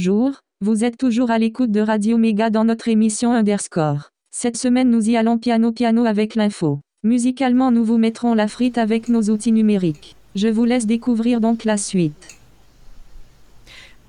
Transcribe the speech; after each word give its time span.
Bonjour, 0.00 0.30
vous 0.60 0.84
êtes 0.84 0.96
toujours 0.96 1.32
à 1.32 1.38
l'écoute 1.38 1.72
de 1.72 1.80
Radio 1.80 2.18
Méga 2.18 2.50
dans 2.50 2.62
notre 2.62 2.86
émission 2.86 3.32
Underscore. 3.32 4.10
Cette 4.30 4.56
semaine 4.56 4.90
nous 4.90 5.10
y 5.10 5.16
allons 5.16 5.38
piano 5.38 5.72
piano 5.72 6.04
avec 6.06 6.36
l'info. 6.36 6.78
Musicalement 7.02 7.72
nous 7.72 7.84
vous 7.84 7.98
mettrons 7.98 8.34
la 8.34 8.46
frite 8.46 8.78
avec 8.78 9.08
nos 9.08 9.22
outils 9.22 9.50
numériques. 9.50 10.14
Je 10.36 10.46
vous 10.46 10.64
laisse 10.64 10.86
découvrir 10.86 11.40
donc 11.40 11.64
la 11.64 11.76
suite. 11.76 12.36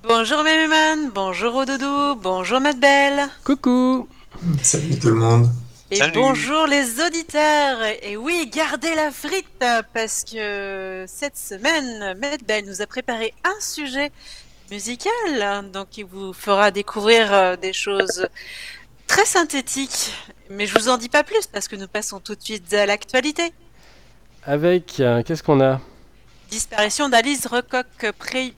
Bonjour 0.03 0.43
Méméman, 0.43 1.09
bonjour 1.11 1.55
Odoudou, 1.55 2.19
bonjour 2.21 2.61
Matt 2.61 2.79
Belle. 2.79 3.27
Coucou 3.43 4.07
Salut 4.61 4.99
tout 4.99 5.09
le 5.09 5.15
monde 5.15 5.49
Et 5.89 5.95
Salut. 5.95 6.13
bonjour 6.13 6.67
les 6.67 7.01
auditeurs 7.01 7.79
Et 8.03 8.15
oui, 8.15 8.47
gardez 8.53 8.93
la 8.93 9.09
frite 9.09 9.47
parce 9.95 10.23
que 10.23 11.05
cette 11.07 11.35
semaine, 11.37 12.15
Matt 12.21 12.43
Belle 12.47 12.65
nous 12.67 12.83
a 12.83 12.85
préparé 12.85 13.33
un 13.43 13.59
sujet 13.59 14.11
musical, 14.71 15.71
donc 15.71 15.97
il 15.97 16.05
vous 16.05 16.33
fera 16.33 16.71
découvrir 16.71 17.33
euh, 17.33 17.55
des 17.55 17.73
choses 17.73 18.27
très 19.07 19.25
synthétiques. 19.25 20.13
Mais 20.49 20.65
je 20.65 20.77
vous 20.77 20.89
en 20.89 20.97
dis 20.97 21.09
pas 21.09 21.23
plus 21.23 21.47
parce 21.47 21.67
que 21.67 21.75
nous 21.75 21.87
passons 21.87 22.19
tout 22.19 22.35
de 22.35 22.41
suite 22.41 22.73
à 22.73 22.85
l'actualité. 22.85 23.53
Avec, 24.43 24.99
euh, 24.99 25.21
qu'est-ce 25.23 25.43
qu'on 25.43 25.61
a? 25.61 25.79
Disparition 26.49 27.09
d'Alice 27.09 27.45
Recoq, 27.45 27.85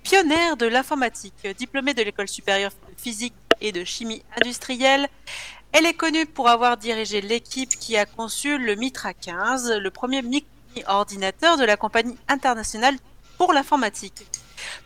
pionnière 0.03 0.55
de 0.55 0.65
l'informatique, 0.65 1.47
diplômée 1.57 1.93
de 1.93 2.01
l'école 2.01 2.29
supérieure 2.29 2.71
de 2.71 3.01
physique 3.01 3.33
et 3.59 3.71
de 3.71 3.83
chimie 3.83 4.23
industrielle. 4.41 5.07
Elle 5.73 5.85
est 5.85 5.93
connue 5.93 6.25
pour 6.25 6.49
avoir 6.49 6.77
dirigé 6.77 7.21
l'équipe 7.21 7.69
qui 7.69 7.97
a 7.97 8.05
conçu 8.05 8.57
le 8.57 8.75
Mitra 8.75 9.13
15, 9.13 9.73
le 9.73 9.91
premier 9.91 10.21
mini-ordinateur 10.21 11.57
de 11.57 11.63
la 11.65 11.77
compagnie 11.77 12.17
internationale 12.27 12.95
pour 13.37 13.53
l'informatique. 13.53 14.25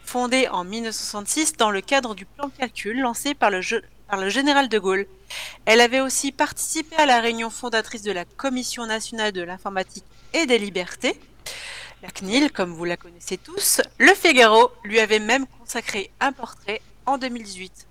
Fondé 0.03 0.47
en 0.47 0.63
1966 0.63 1.57
dans 1.57 1.71
le 1.71 1.81
cadre 1.81 2.15
du 2.15 2.25
plan 2.25 2.49
calcul 2.49 2.99
lancé 2.99 3.33
par 3.33 3.51
le, 3.51 3.61
par 4.07 4.19
le 4.19 4.29
général 4.29 4.69
de 4.69 4.79
Gaulle. 4.79 5.07
Elle 5.65 5.81
avait 5.81 6.01
aussi 6.01 6.31
participé 6.31 6.95
à 6.95 7.05
la 7.05 7.19
réunion 7.19 7.49
fondatrice 7.49 8.03
de 8.03 8.11
la 8.11 8.25
Commission 8.25 8.85
nationale 8.85 9.31
de 9.31 9.41
l'informatique 9.41 10.05
et 10.33 10.45
des 10.45 10.59
libertés. 10.59 11.19
La 12.03 12.09
CNIL, 12.09 12.51
comme 12.51 12.73
vous 12.73 12.85
la 12.85 12.97
connaissez 12.97 13.37
tous, 13.37 13.81
Le 13.97 14.13
Figaro 14.13 14.71
lui 14.83 14.99
avait 14.99 15.19
même 15.19 15.47
consacré 15.59 16.11
un 16.19 16.31
portrait 16.31 16.81
en 17.05 17.17
2018. 17.17 17.84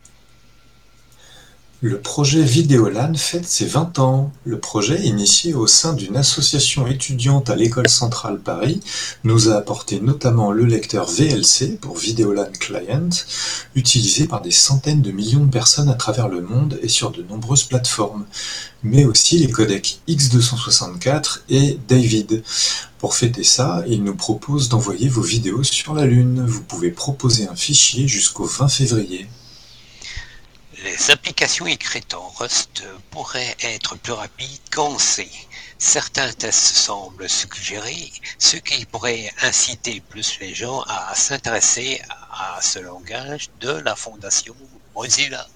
Le 1.80 1.98
projet 2.00 2.42
Vidéolan 2.42 3.14
fête 3.14 3.46
ses 3.46 3.66
20 3.66 3.98
ans. 3.98 4.32
Le 4.44 4.58
projet, 4.58 5.02
initié 5.02 5.54
au 5.54 5.66
sein 5.66 5.92
d'une 5.92 6.16
association 6.16 6.86
étudiante 6.86 7.50
à 7.50 7.56
l'École 7.56 7.88
centrale 7.88 8.38
Paris, 8.38 8.80
nous 9.24 9.50
a 9.50 9.56
apporté 9.56 10.00
notamment 10.00 10.52
le 10.52 10.64
lecteur 10.64 11.06
VLC 11.10 11.76
pour 11.78 11.98
Vidéolan 11.98 12.46
Client, 12.58 13.10
utilisé 13.74 14.26
par 14.26 14.40
des 14.40 14.52
centaines 14.52 15.02
de 15.02 15.10
millions 15.10 15.44
de 15.44 15.50
personnes 15.50 15.90
à 15.90 15.94
travers 15.94 16.28
le 16.28 16.40
monde 16.40 16.78
et 16.80 16.88
sur 16.88 17.10
de 17.10 17.22
nombreuses 17.22 17.64
plateformes, 17.64 18.24
mais 18.82 19.04
aussi 19.04 19.38
les 19.38 19.50
codecs 19.50 19.98
X264 20.08 21.40
et 21.50 21.78
David. 21.88 22.44
Pour 22.98 23.14
fêter 23.14 23.44
ça, 23.44 23.84
il 23.86 24.04
nous 24.04 24.14
propose 24.14 24.70
d'envoyer 24.70 25.08
vos 25.08 25.22
vidéos 25.22 25.64
sur 25.64 25.92
la 25.92 26.06
Lune. 26.06 26.46
Vous 26.46 26.62
pouvez 26.62 26.90
proposer 26.90 27.46
un 27.48 27.56
fichier 27.56 28.08
jusqu'au 28.08 28.44
20 28.44 28.68
février. 28.68 29.28
Les 30.84 31.10
applications 31.10 31.66
écrites 31.66 32.12
en 32.12 32.28
Rust 32.28 32.84
pourraient 33.10 33.56
être 33.62 33.96
plus 33.96 34.12
rapides 34.12 34.60
qu'en 34.70 34.98
C. 34.98 35.26
Certains 35.78 36.30
tests 36.32 36.76
semblent 36.76 37.26
suggérer 37.26 38.12
ce 38.38 38.58
qui 38.58 38.84
pourrait 38.84 39.30
inciter 39.42 40.02
plus 40.06 40.38
les 40.40 40.52
gens 40.52 40.82
à 40.82 41.14
s'intéresser 41.14 42.02
à 42.30 42.60
ce 42.60 42.80
langage 42.80 43.48
de 43.62 43.70
la 43.70 43.96
fondation 43.96 44.54
Mozilla. 44.94 45.46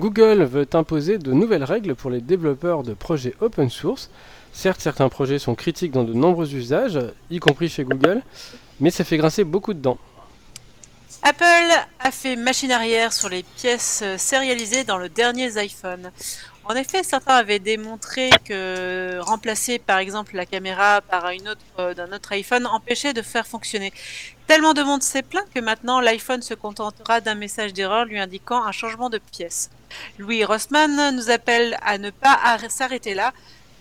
Google 0.00 0.42
veut 0.42 0.68
imposer 0.72 1.18
de 1.18 1.32
nouvelles 1.32 1.62
règles 1.62 1.94
pour 1.94 2.10
les 2.10 2.20
développeurs 2.20 2.82
de 2.82 2.94
projets 2.94 3.34
open 3.40 3.70
source. 3.70 4.10
Certes, 4.52 4.80
certains 4.80 5.08
projets 5.08 5.38
sont 5.38 5.54
critiques 5.54 5.92
dans 5.92 6.02
de 6.02 6.12
nombreux 6.12 6.56
usages, 6.56 6.98
y 7.30 7.38
compris 7.38 7.68
chez 7.68 7.84
Google, 7.84 8.22
mais 8.80 8.90
ça 8.90 9.04
fait 9.04 9.16
grincer 9.16 9.44
beaucoup 9.44 9.74
de 9.74 9.80
dents. 9.80 9.98
Apple 11.22 11.70
a 11.98 12.10
fait 12.10 12.34
machine 12.34 12.72
arrière 12.72 13.12
sur 13.12 13.28
les 13.28 13.42
pièces 13.42 14.02
sérialisées 14.16 14.84
dans 14.84 14.96
le 14.96 15.08
dernier 15.08 15.56
iPhone. 15.58 16.10
En 16.64 16.74
effet, 16.74 17.02
certains 17.02 17.34
avaient 17.34 17.58
démontré 17.58 18.30
que 18.44 19.18
remplacer 19.20 19.78
par 19.78 19.98
exemple 19.98 20.36
la 20.36 20.46
caméra 20.46 21.00
par 21.00 21.28
une 21.30 21.48
autre 21.48 21.60
euh, 21.78 21.94
d'un 21.94 22.12
autre 22.12 22.32
iPhone 22.32 22.66
empêchait 22.66 23.12
de 23.12 23.22
faire 23.22 23.46
fonctionner. 23.46 23.92
Tellement 24.46 24.72
de 24.72 24.82
monde 24.82 25.02
s'est 25.02 25.22
plaint 25.22 25.46
que 25.52 25.60
maintenant 25.60 26.00
l'iPhone 26.00 26.42
se 26.42 26.54
contentera 26.54 27.20
d'un 27.20 27.34
message 27.34 27.72
d'erreur 27.72 28.04
lui 28.04 28.20
indiquant 28.20 28.64
un 28.64 28.72
changement 28.72 29.10
de 29.10 29.18
pièce. 29.18 29.70
Louis 30.18 30.44
Rossmann 30.44 31.16
nous 31.16 31.30
appelle 31.30 31.76
à 31.82 31.98
ne 31.98 32.10
pas 32.10 32.38
arr- 32.44 32.70
s'arrêter 32.70 33.14
là, 33.14 33.32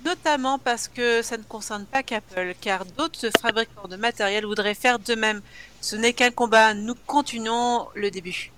notamment 0.06 0.60
parce 0.60 0.88
que 0.88 1.22
ça 1.22 1.38
ne 1.38 1.44
concerne 1.44 1.86
pas 1.86 2.04
qu'Apple, 2.04 2.56
car 2.60 2.86
d'autres 2.98 3.30
fabricants 3.42 3.88
de 3.88 3.96
matériel 3.96 4.46
voudraient 4.46 4.74
faire 4.76 5.00
de 5.00 5.16
même. 5.16 5.42
Ce 5.82 5.96
n'est 5.96 6.14
qu'un 6.14 6.32
combat, 6.32 6.74
nous 6.74 6.96
continuons 7.08 7.88
le 7.96 8.12
début. 8.12 8.52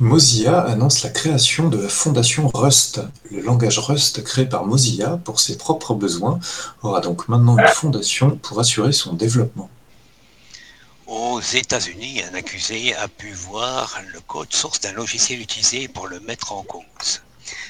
Mozilla 0.00 0.60
annonce 0.60 1.02
la 1.02 1.10
création 1.10 1.68
de 1.68 1.82
la 1.82 1.88
fondation 1.88 2.46
Rust. 2.46 3.00
Le 3.32 3.40
langage 3.40 3.80
Rust 3.80 4.22
créé 4.22 4.46
par 4.46 4.64
Mozilla 4.64 5.16
pour 5.24 5.40
ses 5.40 5.58
propres 5.58 5.94
besoins 5.94 6.38
aura 6.82 7.00
donc 7.00 7.26
maintenant 7.26 7.58
une 7.58 7.66
fondation 7.66 8.36
pour 8.36 8.60
assurer 8.60 8.92
son 8.92 9.14
développement. 9.14 9.68
Aux 11.08 11.40
États-Unis, 11.40 12.22
un 12.30 12.34
accusé 12.34 12.94
a 12.94 13.08
pu 13.08 13.32
voir 13.32 13.98
le 14.12 14.20
code 14.20 14.52
source 14.52 14.78
d'un 14.80 14.92
logiciel 14.92 15.40
utilisé 15.40 15.88
pour 15.88 16.06
le 16.06 16.20
mettre 16.20 16.52
en 16.52 16.62
cause. 16.62 17.22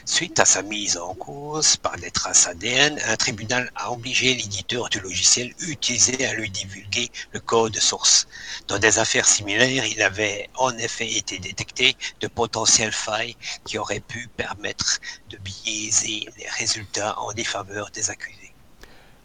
Suite 0.08 0.41
à 0.41 0.46
sa 0.46 0.62
mise 0.62 0.96
en 0.96 1.12
cause 1.12 1.76
par 1.76 1.94
des 1.98 2.10
traces 2.10 2.46
ADN, 2.46 2.98
un 3.08 3.16
tribunal 3.16 3.70
a 3.76 3.92
obligé 3.92 4.34
l'éditeur 4.34 4.88
du 4.88 5.00
logiciel 5.00 5.52
utilisé 5.69 6.24
à 6.24 6.32
lui 6.32 6.48
divulguer 6.48 7.10
le 7.32 7.41
code 7.41 7.76
source. 7.76 8.26
Dans 8.68 8.78
des 8.78 8.98
affaires 8.98 9.26
similaires, 9.26 9.84
il 9.84 10.00
avait 10.00 10.48
en 10.56 10.74
effet 10.78 11.12
été 11.12 11.38
détecté 11.38 11.94
de 12.22 12.26
potentielles 12.26 12.92
failles 12.92 13.36
qui 13.66 13.76
auraient 13.76 14.00
pu 14.00 14.30
permettre 14.34 14.98
de 15.28 15.36
biaiser 15.36 16.26
les 16.38 16.48
résultats 16.58 17.20
en 17.20 17.34
défaveur 17.34 17.91
des 17.91 18.08
accusés. 18.08 18.54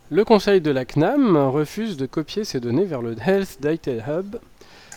Le 0.09 0.25
conseil 0.25 0.59
de 0.59 0.69
la 0.69 0.83
CNAM 0.83 1.37
refuse 1.37 1.95
de 1.95 2.05
copier 2.05 2.43
ces 2.43 2.59
données 2.59 2.85
vers 2.85 3.01
le 3.01 3.15
Health 3.25 3.61
Data 3.61 3.91
Hub. 3.91 4.35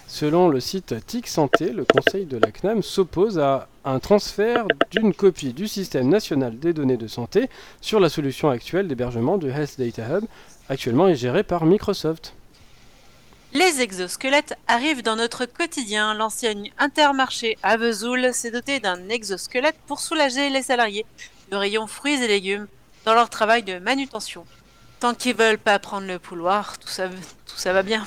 Selon 0.09 0.49
le 0.49 0.61
site 0.61 0.95
TIC 1.05 1.27
Santé, 1.27 1.73
le 1.73 1.85
conseil 1.85 2.27
de 2.27 2.39
la 2.39 2.53
CNAM 2.53 2.83
s'oppose 2.83 3.41
à 3.41 3.67
un 3.85 3.99
transfert 3.99 4.67
d'une 4.93 5.13
copie 5.13 5.53
du 5.53 5.67
système 5.67 6.09
national 6.09 6.59
des 6.61 6.73
données 6.73 6.97
de 6.97 7.09
santé 7.09 7.51
sur 7.81 7.99
la 7.99 8.09
solution 8.09 8.49
actuelle 8.49 8.87
d'hébergement 8.87 9.37
du 9.37 9.51
Health 9.51 9.79
Data 9.79 10.19
Hub, 10.19 10.25
actuellement 10.69 11.09
est 11.09 11.17
géré 11.17 11.43
par 11.43 11.67
Microsoft. 11.67 12.35
Les 13.53 13.81
exosquelettes 13.81 14.55
arrivent 14.69 15.03
dans 15.03 15.17
notre 15.17 15.45
quotidien. 15.45 16.15
L'enseigne 16.15 16.73
Intermarché 16.79 17.59
à 17.65 17.77
Vesoul 17.77 18.33
s'est 18.33 18.51
dotée 18.53 18.79
d'un 18.79 19.09
exosquelette 19.09 19.77
pour 19.89 19.99
soulager 19.99 20.51
les 20.51 20.63
salariés 20.63 21.05
de 21.51 21.57
rayon 21.57 21.89
fruits 21.89 22.23
et 22.23 22.29
légumes 22.29 22.69
dans 23.05 23.15
leur 23.15 23.29
travail 23.29 23.65
de 23.65 23.79
manutention. 23.79 24.45
Tant 25.01 25.15
qu'ils 25.15 25.37
veulent 25.37 25.59
pas 25.59 25.79
prendre 25.81 26.07
le 26.07 26.19
pouloir, 26.21 26.79
tout 26.79 26.89
ça, 26.89 27.09
tout 27.09 27.57
ça 27.57 27.73
va 27.73 27.83
bien. 27.83 28.07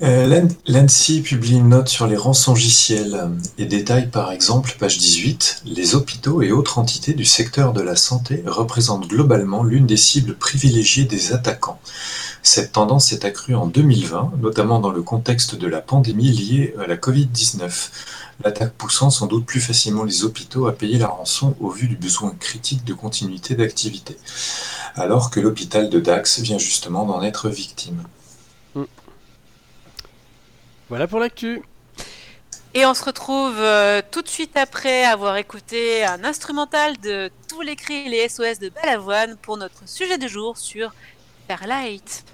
Euh, 0.00 0.26
L'An- 0.26 0.48
L'ANSI 0.68 1.22
publie 1.22 1.56
une 1.56 1.70
note 1.70 1.88
sur 1.88 2.06
les 2.06 2.16
rançongiciels 2.16 3.30
et 3.58 3.64
détaille 3.64 4.08
par 4.08 4.30
exemple, 4.30 4.76
page 4.78 4.96
18, 4.98 5.62
les 5.66 5.94
hôpitaux 5.96 6.40
et 6.40 6.52
autres 6.52 6.78
entités 6.78 7.14
du 7.14 7.24
secteur 7.24 7.72
de 7.72 7.80
la 7.82 7.96
santé 7.96 8.44
représentent 8.46 9.08
globalement 9.08 9.64
l'une 9.64 9.86
des 9.86 9.96
cibles 9.96 10.36
privilégiées 10.36 11.04
des 11.04 11.32
attaquants. 11.32 11.80
Cette 12.44 12.72
tendance 12.72 13.06
s'est 13.06 13.24
accrue 13.26 13.56
en 13.56 13.66
2020, 13.66 14.34
notamment 14.40 14.78
dans 14.78 14.92
le 14.92 15.02
contexte 15.02 15.56
de 15.56 15.66
la 15.66 15.80
pandémie 15.80 16.30
liée 16.30 16.74
à 16.80 16.86
la 16.86 16.96
Covid-19, 16.96 17.90
l'attaque 18.44 18.74
poussant 18.74 19.10
sans 19.10 19.26
doute 19.26 19.46
plus 19.46 19.60
facilement 19.60 20.04
les 20.04 20.22
hôpitaux 20.22 20.68
à 20.68 20.72
payer 20.72 20.98
la 20.98 21.08
rançon 21.08 21.56
au 21.58 21.70
vu 21.70 21.88
du 21.88 21.96
besoin 21.96 22.30
critique 22.38 22.84
de 22.84 22.94
continuité 22.94 23.56
d'activité, 23.56 24.16
alors 24.94 25.30
que 25.30 25.40
l'hôpital 25.40 25.90
de 25.90 25.98
Dax 25.98 26.38
vient 26.38 26.58
justement 26.58 27.04
d'en 27.04 27.20
être 27.22 27.48
victime. 27.48 28.04
Voilà 30.88 31.06
pour 31.06 31.20
l'actu. 31.20 31.62
Et 32.74 32.84
on 32.86 32.94
se 32.94 33.04
retrouve 33.04 33.58
euh, 33.58 34.02
tout 34.10 34.22
de 34.22 34.28
suite 34.28 34.56
après 34.56 35.04
avoir 35.04 35.36
écouté 35.36 36.04
un 36.04 36.22
instrumental 36.24 36.98
de 36.98 37.30
tous 37.48 37.62
les 37.62 37.76
cris 37.76 38.06
et 38.06 38.08
les 38.08 38.28
SOS 38.28 38.58
de 38.58 38.68
Balavoine 38.68 39.36
pour 39.36 39.56
notre 39.56 39.88
sujet 39.88 40.18
du 40.18 40.28
jour 40.28 40.56
sur. 40.58 40.92
Starlight 41.48 42.24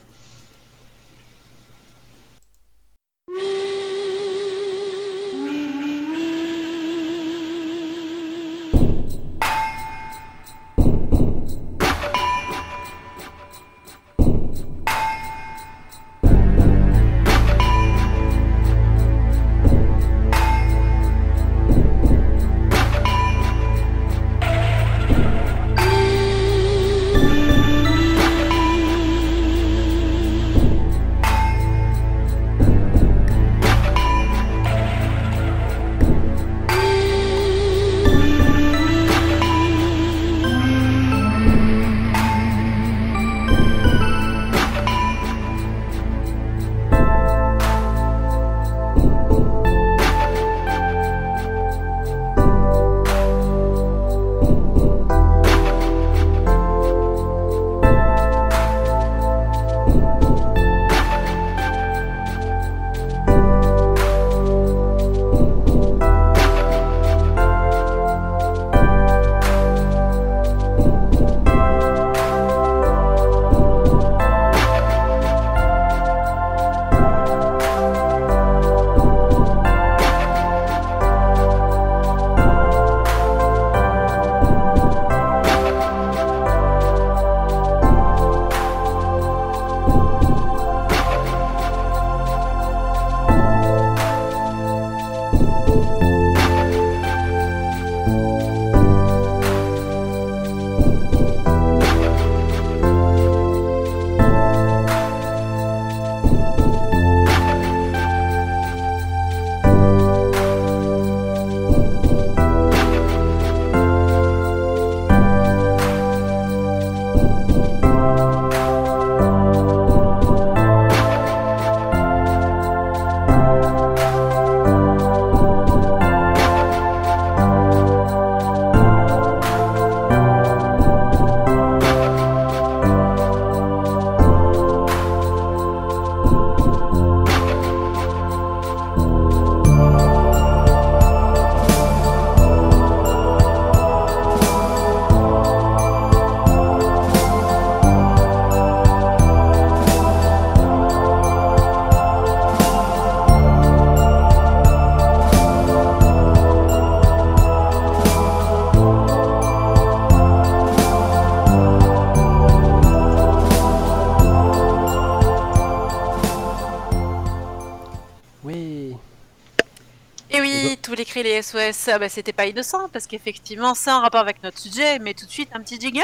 SOS, 171.45 171.89
ah 171.93 171.99
bah, 171.99 172.09
c'était 172.09 172.33
pas 172.33 172.47
innocent, 172.47 172.89
parce 172.89 173.07
qu'effectivement, 173.07 173.75
c'est 173.75 173.91
en 173.91 174.01
rapport 174.01 174.21
avec 174.23 174.43
notre 174.43 174.59
sujet, 174.59 174.99
mais 174.99 175.13
tout 175.13 175.27
de 175.27 175.31
suite, 175.31 175.51
un 175.53 175.61
petit 175.61 175.79
jingle 175.79 176.03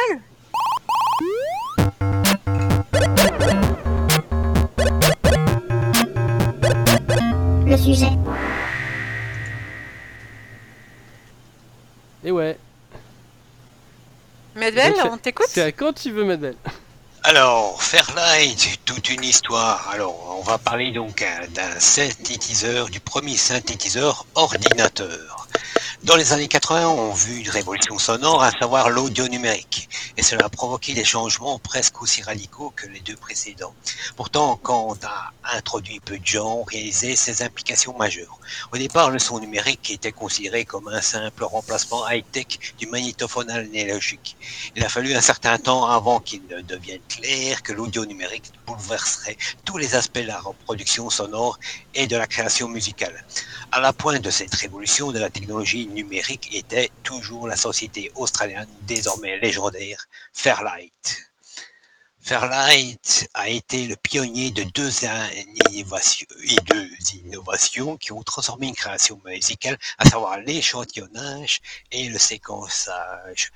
Le 7.66 7.76
sujet. 7.78 8.10
Et 12.22 12.30
ouais. 12.30 12.58
Medvel, 14.56 14.94
on 15.10 15.16
t'écoute? 15.16 15.46
C'est 15.48 15.62
à 15.62 15.72
quand 15.72 15.94
tu 15.94 16.10
veux, 16.10 16.24
Medvel 16.24 16.56
Alors, 17.22 17.82
Fairlight, 17.82 18.58
c'est 18.60 18.84
toute 18.84 19.08
une 19.08 19.24
histoire. 19.24 19.88
Alors, 19.88 20.36
on 20.38 20.42
va 20.42 20.58
parler 20.58 20.92
donc 20.92 21.22
euh, 21.22 21.46
d'un 21.48 21.78
synthétiseur, 21.80 22.88
du 22.90 23.00
premier 23.00 23.36
synthétiseur 23.36 24.26
ordinateur. 24.34 25.39
Dans 26.02 26.16
les 26.16 26.32
années 26.32 26.48
80, 26.48 26.88
on 26.88 27.12
a 27.12 27.14
vu 27.14 27.40
une 27.40 27.50
révolution 27.50 27.98
sonore, 27.98 28.42
à 28.42 28.52
savoir 28.52 28.88
l'audio 28.88 29.28
numérique. 29.28 29.86
Et 30.16 30.22
cela 30.22 30.46
a 30.46 30.48
provoqué 30.48 30.94
des 30.94 31.04
changements 31.04 31.58
presque 31.58 32.00
aussi 32.00 32.22
radicaux 32.22 32.72
que 32.74 32.86
les 32.86 33.00
deux 33.00 33.16
précédents. 33.16 33.74
Pourtant, 34.16 34.58
quand 34.62 34.86
on 34.88 35.06
a 35.06 35.32
introduit 35.54 36.00
peu 36.00 36.18
de 36.18 36.26
gens, 36.26 36.60
on 36.60 36.62
réalisait 36.62 37.16
ses 37.16 37.42
implications 37.42 37.94
majeures. 37.98 38.38
Au 38.72 38.78
départ, 38.78 39.10
le 39.10 39.18
son 39.18 39.40
numérique 39.40 39.90
était 39.90 40.10
considéré 40.10 40.64
comme 40.64 40.88
un 40.88 41.02
simple 41.02 41.44
remplacement 41.44 42.08
high-tech 42.08 42.46
du 42.78 42.86
magnétophone 42.86 43.50
analogique. 43.50 44.38
Il 44.76 44.84
a 44.84 44.88
fallu 44.88 45.14
un 45.14 45.20
certain 45.20 45.58
temps 45.58 45.86
avant 45.86 46.18
qu'il 46.20 46.40
ne 46.48 46.62
devienne 46.62 47.02
clair 47.10 47.62
que 47.62 47.74
l'audio 47.74 48.06
numérique 48.06 48.50
bouleverserait 48.66 49.36
tous 49.66 49.76
les 49.76 49.94
aspects 49.94 50.20
de 50.20 50.28
la 50.28 50.40
reproduction 50.40 51.10
sonore 51.10 51.58
et 51.94 52.06
de 52.06 52.16
la 52.16 52.26
création 52.26 52.68
musicale. 52.68 53.22
À 53.70 53.80
la 53.80 53.92
pointe 53.92 54.22
de 54.22 54.30
cette 54.30 54.54
révolution 54.54 55.12
de 55.12 55.18
la 55.18 55.28
technologie 55.28 55.89
numérique 55.94 56.54
était 56.54 56.90
toujours 57.02 57.46
la 57.48 57.56
société 57.56 58.10
australienne, 58.14 58.68
désormais 58.82 59.38
légendaire, 59.38 60.06
Fairlight. 60.32 61.30
Fairlight 62.22 63.28
a 63.34 63.48
été 63.48 63.86
le 63.86 63.96
pionnier 63.96 64.50
de 64.50 64.62
deux 64.62 65.04
innovations, 67.14 67.96
qui 67.96 68.12
ont 68.12 68.22
transformé 68.22 68.68
une 68.68 68.74
création 68.74 69.20
musicale, 69.24 69.78
à 69.98 70.04
savoir 70.04 70.38
l'échantillonnage 70.38 71.60
et 71.90 72.08
le 72.08 72.18
séquençage. 72.18 73.50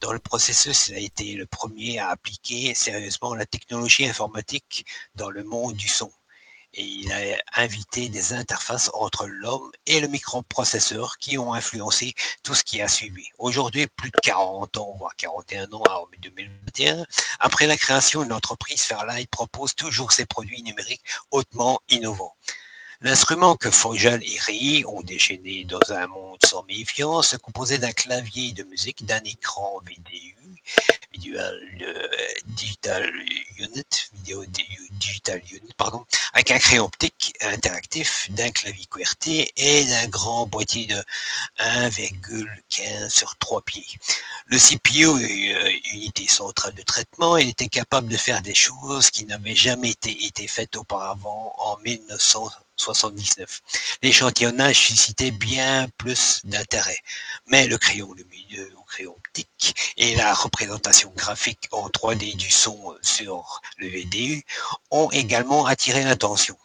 Dans 0.00 0.12
le 0.12 0.18
processus, 0.18 0.88
il 0.88 0.94
a 0.94 0.98
été 0.98 1.34
le 1.34 1.46
premier 1.46 1.98
à 1.98 2.10
appliquer 2.10 2.74
sérieusement 2.74 3.34
la 3.34 3.46
technologie 3.46 4.06
informatique 4.06 4.84
dans 5.14 5.30
le 5.30 5.42
monde 5.42 5.74
du 5.74 5.88
son 5.88 6.12
il 6.74 7.12
a 7.12 7.60
invité 7.60 8.08
des 8.08 8.32
interfaces 8.32 8.90
entre 8.94 9.26
l'homme 9.26 9.70
et 9.86 10.00
le 10.00 10.08
microprocesseur 10.08 11.18
qui 11.18 11.36
ont 11.38 11.52
influencé 11.52 12.14
tout 12.42 12.54
ce 12.54 12.64
qui 12.64 12.80
a 12.80 12.88
suivi. 12.88 13.26
Aujourd'hui, 13.38 13.86
plus 13.86 14.10
de 14.10 14.18
40 14.22 14.76
ans, 14.78 14.94
voire 14.98 15.14
41 15.16 15.72
ans 15.72 15.82
en 15.88 16.06
2021, 16.22 17.04
après 17.40 17.66
la 17.66 17.76
création 17.76 18.24
de 18.24 18.30
l'entreprise 18.30 18.82
Fairlight 18.82 19.30
propose 19.30 19.74
toujours 19.74 20.12
ses 20.12 20.26
produits 20.26 20.62
numériques 20.62 21.04
hautement 21.30 21.80
innovants. 21.88 22.34
L'instrument 23.04 23.56
que 23.56 23.70
Fogel 23.70 24.22
et 24.22 24.38
Rie 24.38 24.84
ont 24.86 25.02
déchaîné 25.02 25.64
dans 25.64 25.92
un 25.92 26.06
monde 26.06 26.38
sans 26.44 26.62
méfiance 26.64 27.30
se 27.30 27.36
composait 27.36 27.78
d'un 27.78 27.90
clavier 27.90 28.52
de 28.52 28.62
musique, 28.62 29.04
d'un 29.04 29.20
écran 29.24 29.80
VDU, 29.84 30.36
Visual 31.12 31.60
euh, 31.82 32.08
Digital 32.46 33.12
Unit, 33.58 34.01
Pardon, 35.76 36.04
avec 36.32 36.50
un 36.50 36.58
crayon 36.58 36.84
optique 36.84 37.34
interactif, 37.40 38.30
d'un 38.30 38.50
clavier 38.50 38.86
QWERTY 38.86 39.50
et 39.56 39.84
d'un 39.84 40.08
grand 40.08 40.46
boîtier 40.46 40.86
de 40.86 41.02
1,15 41.58 43.08
sur 43.08 43.36
3 43.36 43.62
pieds. 43.62 43.86
Le 44.46 44.58
CPU, 44.58 45.06
euh, 45.06 45.70
unité 45.92 46.26
centrale 46.28 46.74
de 46.74 46.82
traitement, 46.82 47.36
était 47.36 47.68
capable 47.68 48.08
de 48.08 48.16
faire 48.16 48.42
des 48.42 48.54
choses 48.54 49.10
qui 49.10 49.24
n'avaient 49.24 49.54
jamais 49.54 49.90
été, 49.90 50.46
faites 50.46 50.76
auparavant 50.76 51.54
en 51.58 51.78
1979. 51.78 53.62
L'échantillonnage 54.02 54.78
suscitait 54.78 55.30
bien 55.30 55.88
plus 55.98 56.40
d'intérêt, 56.44 56.98
mais 57.46 57.66
le 57.66 57.78
crayon 57.78 58.12
lumineux 58.12 58.72
ou 58.76 58.82
crayon 58.82 59.16
et 59.96 60.14
la 60.14 60.34
représentation 60.34 61.12
graphique 61.16 61.68
en 61.70 61.88
3D 61.88 62.36
du 62.36 62.50
son 62.50 62.96
sur 63.02 63.60
le 63.78 63.88
VDU 63.88 64.44
ont 64.90 65.10
également 65.10 65.66
attiré 65.66 66.04
l'attention. 66.04 66.56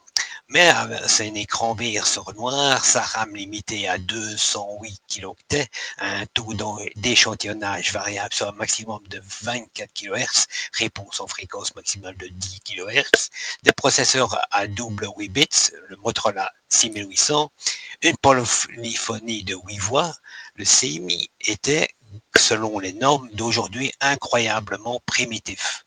Mais 0.49 0.71
c'est 1.07 1.29
un 1.29 1.35
écran 1.35 1.73
vert 1.73 2.07
sur 2.07 2.33
noir, 2.35 2.85
sa 2.85 3.01
RAM 3.01 3.35
limitée 3.35 3.85
à 3.89 3.97
208 3.97 5.01
kilooctets, 5.05 5.67
un 5.97 6.25
taux 6.27 6.53
d'échantillonnage 6.95 7.91
variable 7.91 8.33
sur 8.33 8.47
un 8.47 8.53
maximum 8.53 9.05
de 9.09 9.21
24 9.41 9.91
kHz, 9.93 10.47
réponse 10.71 11.19
en 11.19 11.27
fréquence 11.27 11.75
maximale 11.75 12.15
de 12.15 12.27
10 12.27 12.61
kHz, 12.61 13.29
des 13.63 13.73
processeurs 13.73 14.39
à 14.51 14.67
double 14.67 15.09
8 15.17 15.27
bits, 15.27 15.47
le 15.89 15.97
Motorola 15.97 16.49
6800, 16.69 17.51
une 18.03 18.17
polyphonie 18.17 19.43
de 19.43 19.55
8 19.55 19.77
voix, 19.79 20.15
le 20.55 20.63
CMI 20.63 21.29
était, 21.41 21.89
selon 22.37 22.79
les 22.79 22.93
normes 22.93 23.29
d'aujourd'hui, 23.33 23.91
incroyablement 23.99 25.01
primitif. 25.05 25.83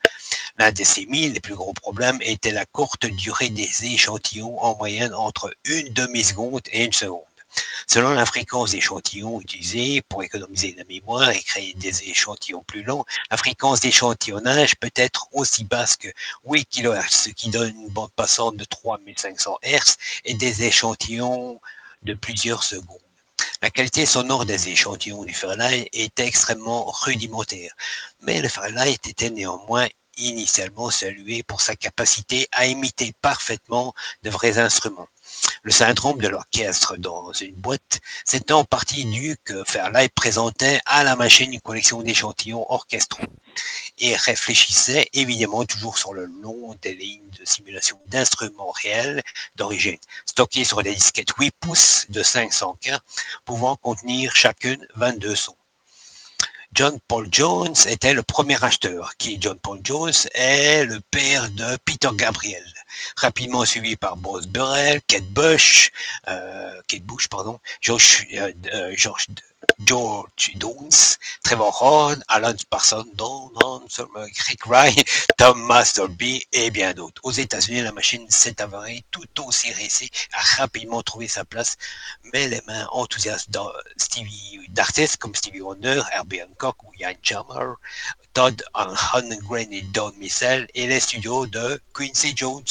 L'un 0.59 0.73
de 0.73 0.85
ces 0.85 1.07
mille 1.07 1.33
les 1.33 1.41
plus 1.41 1.55
gros 1.55 1.73
problèmes 1.73 2.19
était 2.21 2.51
la 2.51 2.67
courte 2.67 3.07
durée 3.07 3.49
des 3.49 3.85
échantillons, 3.85 4.63
en 4.63 4.77
moyenne 4.77 5.15
entre 5.15 5.55
une 5.65 5.89
demi-seconde 5.93 6.63
et 6.73 6.85
une 6.85 6.93
seconde. 6.93 7.25
Selon 7.87 8.11
la 8.11 8.27
fréquence 8.27 8.71
d'échantillons 8.71 9.41
utilisés 9.41 10.03
pour 10.03 10.23
économiser 10.23 10.75
la 10.79 10.85
mémoire 10.85 11.31
et 11.31 11.43
créer 11.43 11.75
des 11.75 12.09
échantillons 12.09 12.63
plus 12.63 12.83
longs, 12.83 13.05
la 13.31 13.37
fréquence 13.37 13.81
d'échantillonnage 13.81 14.77
peut 14.77 14.93
être 14.95 15.27
aussi 15.33 15.65
basse 15.65 15.97
que 15.97 16.09
8 16.45 16.67
kHz, 16.67 17.11
ce 17.11 17.31
qui 17.31 17.51
donne 17.51 17.75
une 17.75 17.89
bande 17.89 18.13
passante 18.13 18.57
de 18.57 18.65
3500 18.65 19.59
Hz 19.65 19.97
et 20.25 20.35
des 20.35 20.63
échantillons 20.63 21.61
de 22.03 22.15
plusieurs 22.15 22.63
secondes. 22.63 23.10
La 23.63 23.69
qualité 23.69 24.07
sonore 24.07 24.47
des 24.47 24.71
échantillons 24.71 25.25
du 25.25 25.35
Fairlight 25.35 25.87
était 25.93 26.27
extrêmement 26.27 26.87
rudimentaire, 26.87 27.75
mais 28.23 28.41
le 28.41 28.49
Fairlight 28.49 29.07
était 29.07 29.29
néanmoins 29.29 29.87
initialement 30.17 30.89
salué 30.91 31.43
pour 31.43 31.61
sa 31.61 31.77
capacité 31.77 32.49
à 32.53 32.65
imiter 32.65 33.13
parfaitement 33.21 33.93
de 34.23 34.31
vrais 34.31 34.59
instruments. 34.59 35.09
Le 35.63 35.73
syndrome 35.73 36.21
de 36.21 36.29
l'orchestre 36.29 36.97
dans 36.97 37.33
une 37.33 37.55
boîte, 37.55 38.01
c'est 38.25 38.51
en 38.51 38.65
partie 38.65 39.05
dû 39.05 39.37
que 39.45 39.63
Fairlight 39.65 40.13
présentait 40.15 40.81
à 40.87 41.05
la 41.05 41.17
machine 41.17 41.53
une 41.53 41.61
collection 41.61 42.03
d'échantillons 42.03 42.65
orchestraux 42.71 43.27
et 43.99 44.17
réfléchissait 44.17 45.09
évidemment 45.13 45.65
toujours 45.65 45.99
sur 45.99 46.15
le 46.15 46.25
long 46.25 46.75
des 46.83 46.95
lignes 46.95 47.29
de 47.39 47.45
simulation 47.45 48.01
d'instruments 48.07 48.71
réels 48.71 49.23
d'origine, 49.57 49.99
stockés 50.25 50.65
sur 50.65 50.83
des 50.83 50.95
disquettes 50.95 51.33
8 51.39 51.55
pouces 51.61 52.07
de 52.09 52.23
500K, 52.23 52.99
pouvant 53.45 53.77
contenir 53.77 54.35
chacune 54.35 54.87
22 54.97 55.35
sons. 55.35 55.57
John 56.73 56.99
Paul 57.09 57.29
Jones 57.33 57.75
était 57.87 58.15
le 58.15 58.23
premier 58.23 58.63
acheteur, 58.63 59.17
qui 59.19 59.39
John 59.41 59.59
Paul 59.59 59.81
Jones 59.83 60.13
est 60.35 60.85
le 60.85 61.01
père 61.01 61.51
de 61.51 61.77
Peter 61.85 62.11
Gabriel, 62.15 62.65
rapidement 63.17 63.65
suivi 63.65 63.97
par 63.97 64.17
Boris 64.17 64.47
Burrell, 64.47 65.01
Kate 65.07 65.29
Bush, 65.31 65.91
euh, 66.29 66.81
Kate 66.89 67.03
Bush, 67.03 67.29
pardon, 67.29 67.61
George, 67.81 68.27
euh, 68.35 68.53
euh 68.75 68.93
George, 68.97 69.27
George 69.85 70.53
Jones, 70.59 71.17
Trevor 71.43 71.83
Horn, 71.83 72.23
Alan 72.29 72.55
Parsons, 72.69 73.07
Don, 73.15 73.51
Ryan, 74.67 75.03
Tom 75.37 75.63
Masterby 75.67 76.45
et 76.53 76.71
bien 76.71 76.93
d'autres. 76.93 77.21
Aux 77.25 77.33
États-Unis, 77.33 77.81
la 77.81 77.93
machine 77.93 78.29
s'est 78.31 78.61
avérée 78.63 79.05
tout 79.11 79.27
aussi 79.47 79.73
réussie, 79.73 80.11
a 80.33 80.61
rapidement 80.61 81.03
trouvé 81.03 81.29
sa 81.29 81.45
place, 81.45 81.77
mais 82.33 82.49
les 82.49 82.61
mains 82.67 82.87
enthousiastes 82.93 83.51
d'artistes 83.51 85.17
comme 85.17 85.35
Stevie 85.35 85.63
Wonder, 85.63 86.03
Herbie 86.13 86.43
Hancock 86.43 86.83
ou 86.85 86.93
Ian 86.99 87.15
Jammer, 87.23 87.73
Todd 88.33 88.63
Holmgren 88.75 89.73
et 89.73 89.83
Don 89.83 90.13
Missel 90.19 90.69
et 90.75 90.87
les 90.87 91.01
studios 91.01 91.47
de 91.47 91.81
Quincy 91.95 92.33
Jones. 92.37 92.63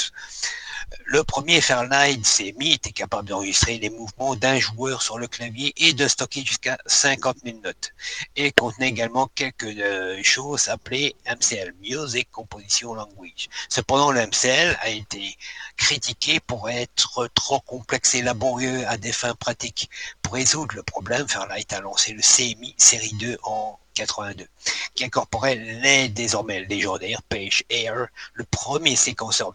Le 1.06 1.24
premier 1.24 1.62
Fairlight 1.62 2.24
CMI 2.24 2.74
était 2.74 2.92
capable 2.92 3.30
d'enregistrer 3.30 3.78
les 3.78 3.90
mouvements 3.90 4.36
d'un 4.36 4.60
joueur 4.60 5.02
sur 5.02 5.20
le 5.20 5.28
clavier 5.28 5.74
et 5.78 5.94
de 5.94 6.08
stocker 6.08 6.44
jusqu'à 6.44 6.78
50 6.86 7.38
000 7.44 7.58
notes. 7.64 7.92
Et 8.36 8.52
contenait 8.52 8.90
également 8.90 9.28
quelques 9.36 9.66
euh, 9.66 10.20
choses 10.24 10.68
appelées 10.68 11.16
MCL, 11.28 11.74
Music 11.82 12.30
Composition 12.32 12.96
Language. 12.96 13.50
Cependant, 13.70 14.12
le 14.12 14.22
MCL 14.22 14.78
a 14.82 14.90
été 14.90 15.38
critiqué 15.78 16.40
pour 16.40 16.70
être 16.70 17.28
trop 17.36 17.60
complexe 17.60 18.16
et 18.16 18.22
laborieux 18.22 18.88
à 18.88 18.98
des 18.98 19.12
fins 19.12 19.36
pratiques. 19.36 19.90
Pour 20.22 20.34
résoudre 20.34 20.76
le 20.76 20.84
problème, 20.84 21.28
Fairlight 21.28 21.72
a 21.74 21.82
lancé 21.82 22.14
le 22.14 22.22
CMI 22.22 22.74
série 22.78 23.14
2 23.20 23.38
en 23.44 23.80
82, 23.94 24.48
qui 24.96 25.06
incorporait 25.06 25.56
les 25.56 26.10
désormais 26.10 26.66
légendaires 26.66 27.22
Page 27.24 27.64
Air, 27.70 28.08
le 28.34 28.44
premier 28.46 28.96
séquenceur 28.96 29.54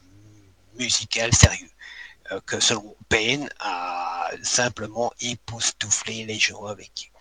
musical 0.79 1.35
sérieux. 1.35 1.71
euh, 2.33 2.41
que 2.47 2.61
selon 2.61 2.97
Payne 3.09 3.49
a 3.61 4.31
simplement 4.43 5.13
époustouflé 5.21 6.25
les 6.25 6.39
gens 6.39 6.67
avec. 6.67 7.13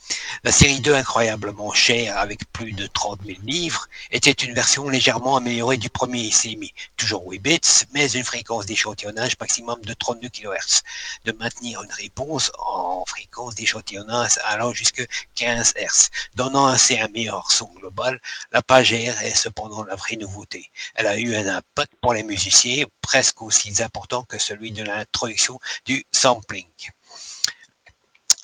La 0.43 0.51
série 0.51 0.79
2, 0.81 0.93
incroyablement 0.93 1.71
chère, 1.73 2.17
avec 2.17 2.51
plus 2.51 2.73
de 2.73 2.87
30 2.87 3.21
000 3.25 3.39
livres, 3.43 3.87
était 4.11 4.31
une 4.31 4.53
version 4.53 4.89
légèrement 4.89 5.37
améliorée 5.37 5.77
du 5.77 5.89
premier 5.89 6.29
CMI, 6.29 6.73
toujours 6.97 7.23
8 7.27 7.39
bits, 7.39 7.59
mais 7.93 8.11
une 8.11 8.23
fréquence 8.23 8.65
d'échantillonnage 8.65 9.37
maximum 9.39 9.79
de 9.81 9.93
32 9.93 10.29
kHz, 10.29 10.81
de 11.25 11.31
maintenir 11.33 11.81
une 11.83 11.91
réponse 11.91 12.51
en 12.59 13.03
fréquence 13.05 13.55
d'échantillonnage 13.55 14.39
allant 14.45 14.73
jusqu'à 14.73 15.03
15 15.35 15.73
Hz, 15.75 16.09
donnant 16.35 16.67
ainsi 16.67 16.99
un 16.99 17.07
meilleur 17.09 17.51
son 17.51 17.71
global. 17.73 18.19
La 18.51 18.61
page 18.61 18.93
R 18.93 19.21
est 19.21 19.35
cependant 19.35 19.83
la 19.83 19.95
vraie 19.95 20.15
nouveauté. 20.15 20.71
Elle 20.95 21.07
a 21.07 21.17
eu 21.17 21.35
un 21.35 21.47
impact 21.47 21.93
pour 22.01 22.13
les 22.13 22.23
musiciens 22.23 22.85
presque 23.01 23.41
aussi 23.41 23.81
important 23.81 24.23
que 24.23 24.37
celui 24.37 24.71
de 24.71 24.83
l'introduction 24.83 25.59
du 25.85 26.05
sampling. 26.11 26.65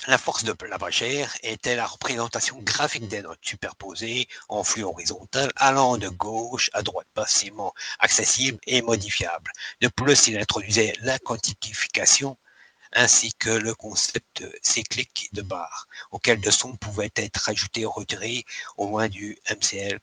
La 0.09 0.17
force 0.17 0.43
de 0.43 0.55
la 0.67 0.79
pagère 0.79 1.31
était 1.43 1.75
la 1.75 1.85
représentation 1.85 2.57
graphique 2.63 3.07
des 3.07 3.21
notes 3.21 3.43
superposées 3.43 4.27
en 4.47 4.63
flux 4.63 4.81
horizontal 4.81 5.51
allant 5.55 5.97
de 5.97 6.09
gauche 6.09 6.71
à 6.73 6.81
droite, 6.81 7.05
facilement 7.13 7.75
accessible 7.99 8.57
et 8.65 8.81
modifiable. 8.81 9.51
De 9.81 9.87
plus, 9.87 10.25
il 10.25 10.39
introduisait 10.39 10.95
la 11.01 11.19
quantification 11.19 12.39
ainsi 12.93 13.33
que 13.37 13.51
le 13.51 13.75
concept 13.75 14.43
cyclique 14.63 15.29
de 15.33 15.43
barre, 15.43 15.87
auquel 16.09 16.41
de 16.41 16.49
son 16.49 16.75
pouvait 16.75 17.11
être 17.15 17.47
ajouté 17.47 17.85
ou 17.85 17.91
retiré 17.91 18.45
au 18.77 18.87
moins 18.87 19.09
du 19.09 19.37
MCL 19.47 19.99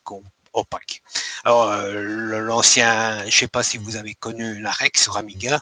opaque. 0.52 1.02
Alors, 1.42 1.72
euh, 1.72 2.38
l'ancien, 2.42 3.22
je 3.22 3.26
ne 3.26 3.30
sais 3.32 3.48
pas 3.48 3.64
si 3.64 3.76
vous 3.76 3.96
avez 3.96 4.14
connu 4.14 4.60
la 4.60 4.70
REX 4.70 5.02
sur 5.02 5.16
Amiga. 5.16 5.60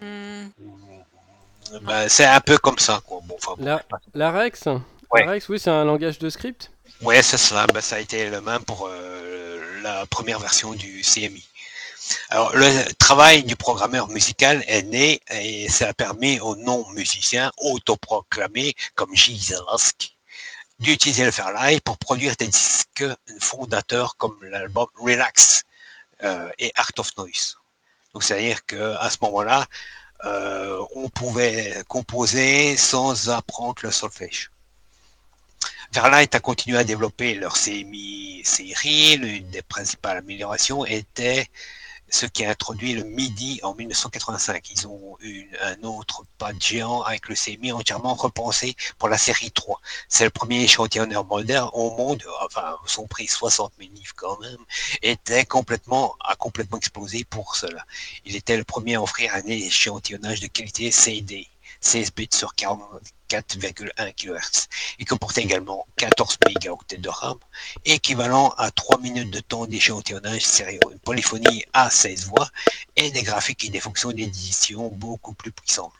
Hmm. 0.00 0.48
Ben, 1.80 2.08
c'est 2.08 2.26
un 2.26 2.40
peu 2.40 2.58
comme 2.58 2.78
ça. 2.78 3.00
Quoi. 3.06 3.20
Bon, 3.24 3.36
enfin, 3.36 3.54
bon, 3.56 3.64
La, 3.64 3.82
la 4.14 4.30
Rex 4.30 4.66
Ouais. 5.10 5.24
La 5.24 5.32
Rex, 5.32 5.48
oui, 5.48 5.58
c'est 5.58 5.70
un 5.70 5.84
langage 5.84 6.18
de 6.18 6.30
script. 6.30 6.70
Ouais, 7.02 7.22
c'est 7.22 7.38
ça. 7.38 7.66
Ben, 7.66 7.80
ça 7.80 7.96
a 7.96 7.98
été 8.00 8.30
le 8.30 8.40
même 8.40 8.64
pour 8.64 8.88
euh, 8.88 9.80
la 9.82 10.06
première 10.06 10.38
version 10.38 10.72
du 10.72 11.02
CMI. 11.02 11.44
Alors, 12.30 12.54
le 12.54 12.92
travail 12.94 13.42
du 13.44 13.56
programmeur 13.56 14.08
musical 14.08 14.62
est 14.66 14.82
né 14.82 15.20
et 15.30 15.68
ça 15.68 15.88
a 15.88 15.92
permis 15.94 16.40
aux 16.40 16.56
non-musiciens 16.56 17.50
autoproclamés 17.58 18.74
comme 18.94 19.14
Jesus 19.14 19.54
d'utiliser 20.78 21.24
le 21.24 21.30
Fairlight 21.30 21.82
pour 21.84 21.96
produire 21.98 22.34
des 22.36 22.48
disques 22.48 23.04
fondateurs 23.40 24.16
comme 24.16 24.36
l'album 24.42 24.86
Relax 24.96 25.62
euh, 26.24 26.50
et 26.58 26.72
Art 26.74 26.90
of 26.98 27.16
Noise. 27.16 27.56
Donc, 28.12 28.24
c'est-à-dire 28.24 28.64
qu'à 28.66 29.08
ce 29.08 29.16
moment-là, 29.22 29.64
euh, 30.24 30.84
on 30.94 31.08
pouvait 31.08 31.82
composer 31.88 32.76
sans 32.76 33.28
apprendre 33.28 33.76
le 33.82 33.90
solfège. 33.90 34.50
Fairlight 35.92 36.34
a 36.34 36.40
continué 36.40 36.78
à 36.78 36.84
développer 36.84 37.34
leur 37.34 37.54
CMI 37.54 38.42
série. 38.44 39.16
L'une 39.18 39.50
des 39.50 39.62
principales 39.62 40.18
améliorations 40.18 40.86
était 40.86 41.46
ce 42.12 42.26
qui 42.26 42.44
a 42.44 42.50
introduit 42.50 42.92
le 42.92 43.04
MIDI 43.04 43.58
en 43.62 43.74
1985. 43.74 44.70
Ils 44.70 44.86
ont 44.86 45.16
eu 45.20 45.48
un 45.62 45.82
autre 45.82 46.24
pas 46.38 46.52
de 46.52 46.60
géant 46.60 47.00
avec 47.02 47.28
le 47.28 47.34
CMI 47.34 47.72
entièrement 47.72 48.14
repensé 48.14 48.76
pour 48.98 49.08
la 49.08 49.16
série 49.16 49.50
3. 49.50 49.80
C'est 50.08 50.24
le 50.24 50.30
premier 50.30 50.62
échantillonneur 50.62 51.24
moderne 51.24 51.70
au 51.72 51.90
monde, 51.96 52.22
enfin, 52.44 52.76
son 52.86 53.06
prix 53.06 53.26
60 53.26 53.72
000 53.78 53.90
livres 53.94 54.14
quand 54.14 54.38
même, 54.40 54.58
était 55.00 55.46
complètement, 55.46 56.14
a 56.20 56.36
complètement 56.36 56.76
explosé 56.76 57.24
pour 57.24 57.56
cela. 57.56 57.84
Il 58.26 58.36
était 58.36 58.58
le 58.58 58.64
premier 58.64 58.96
à 58.96 59.02
offrir 59.02 59.34
un 59.34 59.42
échantillonnage 59.46 60.40
de 60.40 60.48
qualité 60.48 60.90
CD. 60.90 61.48
16 61.80 62.12
bits 62.14 62.28
sur 62.32 62.54
44,1 63.32 64.12
kHz. 64.14 64.68
Il 64.98 65.06
comportait 65.06 65.42
également 65.42 65.86
14 65.96 66.38
mégaoctets 66.46 66.98
de 66.98 67.08
RAM, 67.08 67.38
équivalent 67.84 68.50
à 68.58 68.70
3 68.70 68.98
minutes 68.98 69.30
de 69.30 69.40
temps 69.40 69.66
d'échantillonnage 69.66 70.42
sérieux, 70.42 70.80
une 70.90 70.98
polyphonie 70.98 71.64
à 71.72 71.88
16 71.88 72.26
voix 72.26 72.48
et 72.96 73.10
des 73.10 73.22
graphiques 73.22 73.64
et 73.64 73.70
des 73.70 73.80
fonctions 73.80 74.12
d'édition 74.12 74.88
beaucoup 74.88 75.32
plus 75.32 75.50
puissantes. 75.50 75.92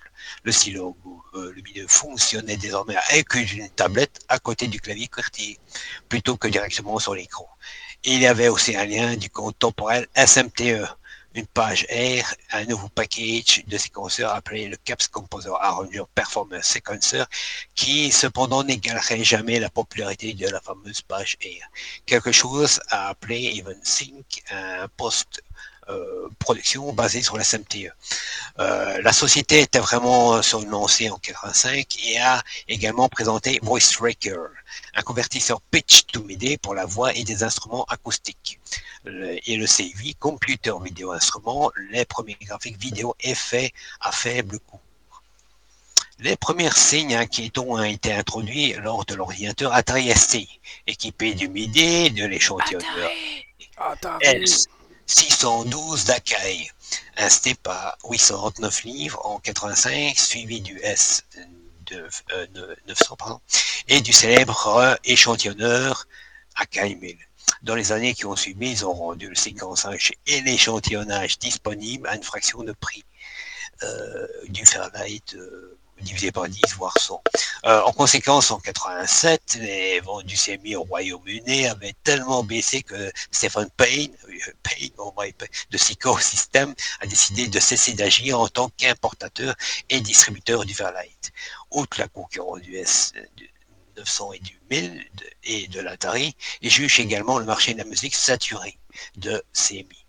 Le 0.44 0.52
stylo 0.52 0.96
lumineux 1.34 1.86
fonctionnait 1.88 2.56
désormais 2.56 2.96
avec 3.10 3.34
une 3.34 3.68
tablette 3.70 4.20
à 4.28 4.38
côté 4.38 4.68
du 4.68 4.80
clavier 4.80 5.08
QWERTY, 5.08 5.58
plutôt 6.08 6.36
que 6.36 6.46
directement 6.48 6.98
sur 6.98 7.14
l'écran. 7.14 7.48
Il 8.04 8.20
y 8.20 8.26
avait 8.26 8.48
aussi 8.48 8.76
un 8.76 8.84
lien 8.84 9.16
du 9.16 9.30
compte 9.30 9.58
temporel 9.58 10.06
SMTE, 10.14 10.86
une 11.34 11.46
page 11.46 11.86
R, 11.90 12.34
un 12.52 12.64
nouveau 12.66 12.88
package 12.88 13.64
de 13.66 13.78
séquenceurs 13.78 14.32
appelé 14.32 14.68
le 14.68 14.76
CAPS 14.76 15.08
Composer 15.08 15.52
Arranger 15.60 16.02
Performance 16.14 16.64
Sequencer, 16.64 17.24
qui 17.74 18.10
cependant 18.10 18.64
n'égalerait 18.64 19.24
jamais 19.24 19.58
la 19.58 19.70
popularité 19.70 20.34
de 20.34 20.48
la 20.48 20.60
fameuse 20.60 21.02
page 21.02 21.36
R. 21.42 21.66
Quelque 22.06 22.32
chose 22.32 22.80
à 22.88 23.08
appeler 23.08 23.54
EvenSync, 23.56 24.42
un 24.50 24.88
post 24.96 25.42
production 26.38 26.92
basée 26.92 27.22
sur 27.22 27.36
la 27.36 27.44
SMTE. 27.44 27.90
Euh, 28.58 29.00
la 29.02 29.12
société 29.12 29.60
était 29.60 29.78
vraiment 29.78 30.42
sur 30.42 30.60
une 30.62 30.70
lancée 30.70 31.08
en 31.10 31.16
85 31.18 31.86
et 32.06 32.18
a 32.18 32.42
également 32.68 33.08
présenté 33.08 33.58
Voice 33.62 33.90
Tracker, 33.92 34.36
un 34.94 35.02
convertisseur 35.02 35.60
pitch 35.70 36.06
to 36.06 36.22
MIDI 36.22 36.58
pour 36.58 36.74
la 36.74 36.84
voix 36.84 37.14
et 37.14 37.24
des 37.24 37.42
instruments 37.44 37.84
acoustiques. 37.88 38.58
Le- 39.04 39.38
et 39.48 39.56
le 39.56 39.66
CV, 39.66 40.14
Computer 40.18 40.74
Video 40.82 41.12
Instrument, 41.12 41.72
les 41.90 42.04
premiers 42.04 42.36
graphiques 42.40 42.78
vidéo 42.78 43.14
effets 43.20 43.72
à 44.00 44.12
faible 44.12 44.58
coût. 44.60 44.78
Les 46.18 46.36
premiers 46.36 46.70
signes 46.70 47.16
inquiétants 47.16 47.64
ont 47.66 47.82
été 47.82 48.12
introduits 48.12 48.74
lors 48.74 49.04
de 49.04 49.14
l'ordinateur 49.14 49.72
Atari 49.72 50.08
ST, 50.14 50.46
équipé 50.86 51.34
du 51.34 51.48
MIDI, 51.48 52.10
de 52.12 52.26
l'échantillonneur 52.26 53.10
S 54.20 54.66
612 55.06 56.04
d'Akai, 56.04 56.70
un 57.16 57.28
STEPA 57.28 57.98
809 58.04 58.84
livres 58.84 59.20
en 59.26 59.38
85, 59.38 60.16
suivi 60.18 60.60
du 60.60 60.78
S 60.82 61.24
de, 61.86 62.08
euh, 62.32 62.46
ne- 62.54 62.76
900 62.88 63.16
pardon, 63.16 63.40
et 63.88 64.00
du 64.00 64.12
célèbre 64.12 64.66
euh, 64.78 64.94
échantillonneur 65.04 66.06
Akai 66.56 66.94
1000. 66.94 67.18
Dans 67.62 67.74
les 67.74 67.92
années 67.92 68.14
qui 68.14 68.24
ont 68.26 68.36
suivi, 68.36 68.70
ils 68.70 68.86
ont 68.86 68.92
rendu 68.92 69.28
le 69.28 69.34
séquençage 69.34 70.12
et 70.26 70.40
l'échantillonnage 70.42 71.38
disponible 71.38 72.06
à 72.08 72.16
une 72.16 72.22
fraction 72.22 72.62
de 72.62 72.72
prix 72.72 73.04
euh, 73.82 74.26
du 74.48 74.64
Fairlight 74.64 75.34
euh, 75.34 75.76
divisé 76.02 76.30
par 76.32 76.48
10, 76.48 76.60
voire 76.76 76.96
100. 76.98 77.22
Euh, 77.64 77.80
en 77.82 77.92
conséquence, 77.92 78.50
en 78.50 78.58
87, 78.58 79.58
les 79.60 80.00
ventes 80.00 80.26
du 80.26 80.36
CMI 80.36 80.76
au 80.76 80.82
Royaume-Uni 80.82 81.66
avaient 81.66 81.94
tellement 82.04 82.42
baissé 82.42 82.82
que 82.82 83.10
Stephen 83.30 83.68
Payne, 83.76 84.12
euh, 84.28 84.52
Payne 84.62 84.90
my, 85.18 85.34
de 85.70 85.78
Seco 85.78 86.18
System 86.18 86.74
a 87.00 87.06
décidé 87.06 87.48
de 87.48 87.60
cesser 87.60 87.92
d'agir 87.94 88.38
en 88.40 88.48
tant 88.48 88.68
qu'importateur 88.76 89.54
et 89.88 90.00
distributeur 90.00 90.64
du 90.64 90.74
Fairlight. 90.74 91.32
Outre 91.70 91.98
la 92.00 92.08
concurrence 92.08 92.60
du 92.60 92.76
S 92.76 93.12
du 93.36 93.48
900 93.96 94.32
et 94.32 94.38
du 94.40 94.60
1000 94.70 94.94
de- 95.14 95.30
et 95.44 95.68
de 95.68 95.80
l'Atari, 95.80 96.34
il 96.62 96.70
juge 96.70 96.98
également 97.00 97.38
le 97.38 97.44
marché 97.44 97.74
de 97.74 97.78
la 97.78 97.84
musique 97.84 98.14
saturé 98.14 98.78
de 99.16 99.42
CMI. 99.52 100.01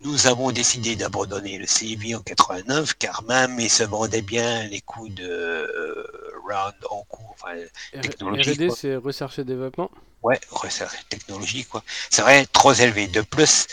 Nous 0.00 0.28
avons 0.28 0.52
décidé 0.52 0.94
d'abandonner 0.94 1.58
le 1.58 1.66
CMI 1.66 2.14
en 2.14 2.20
89 2.20 2.94
car 2.94 3.24
même 3.24 3.58
il 3.58 3.70
se 3.70 3.82
vendait 3.82 4.22
bien 4.22 4.64
les 4.68 4.80
coûts 4.80 5.08
de 5.08 5.24
euh, 5.24 6.06
round 6.48 6.74
en 6.90 7.02
cours, 7.02 7.34
enfin 7.34 7.54
Technologie, 8.00 8.52
R&D, 8.52 8.70
c'est 8.70 8.96
recherche 8.96 9.38
et 9.40 9.44
développement? 9.44 9.90
Ouais, 10.22 10.40
recherche 10.50 10.94
et 10.94 11.04
technologie, 11.08 11.64
quoi. 11.64 11.82
C'est 12.10 12.22
vrai, 12.22 12.46
trop 12.46 12.72
élevé. 12.72 13.06
De 13.08 13.22
plus, 13.22 13.66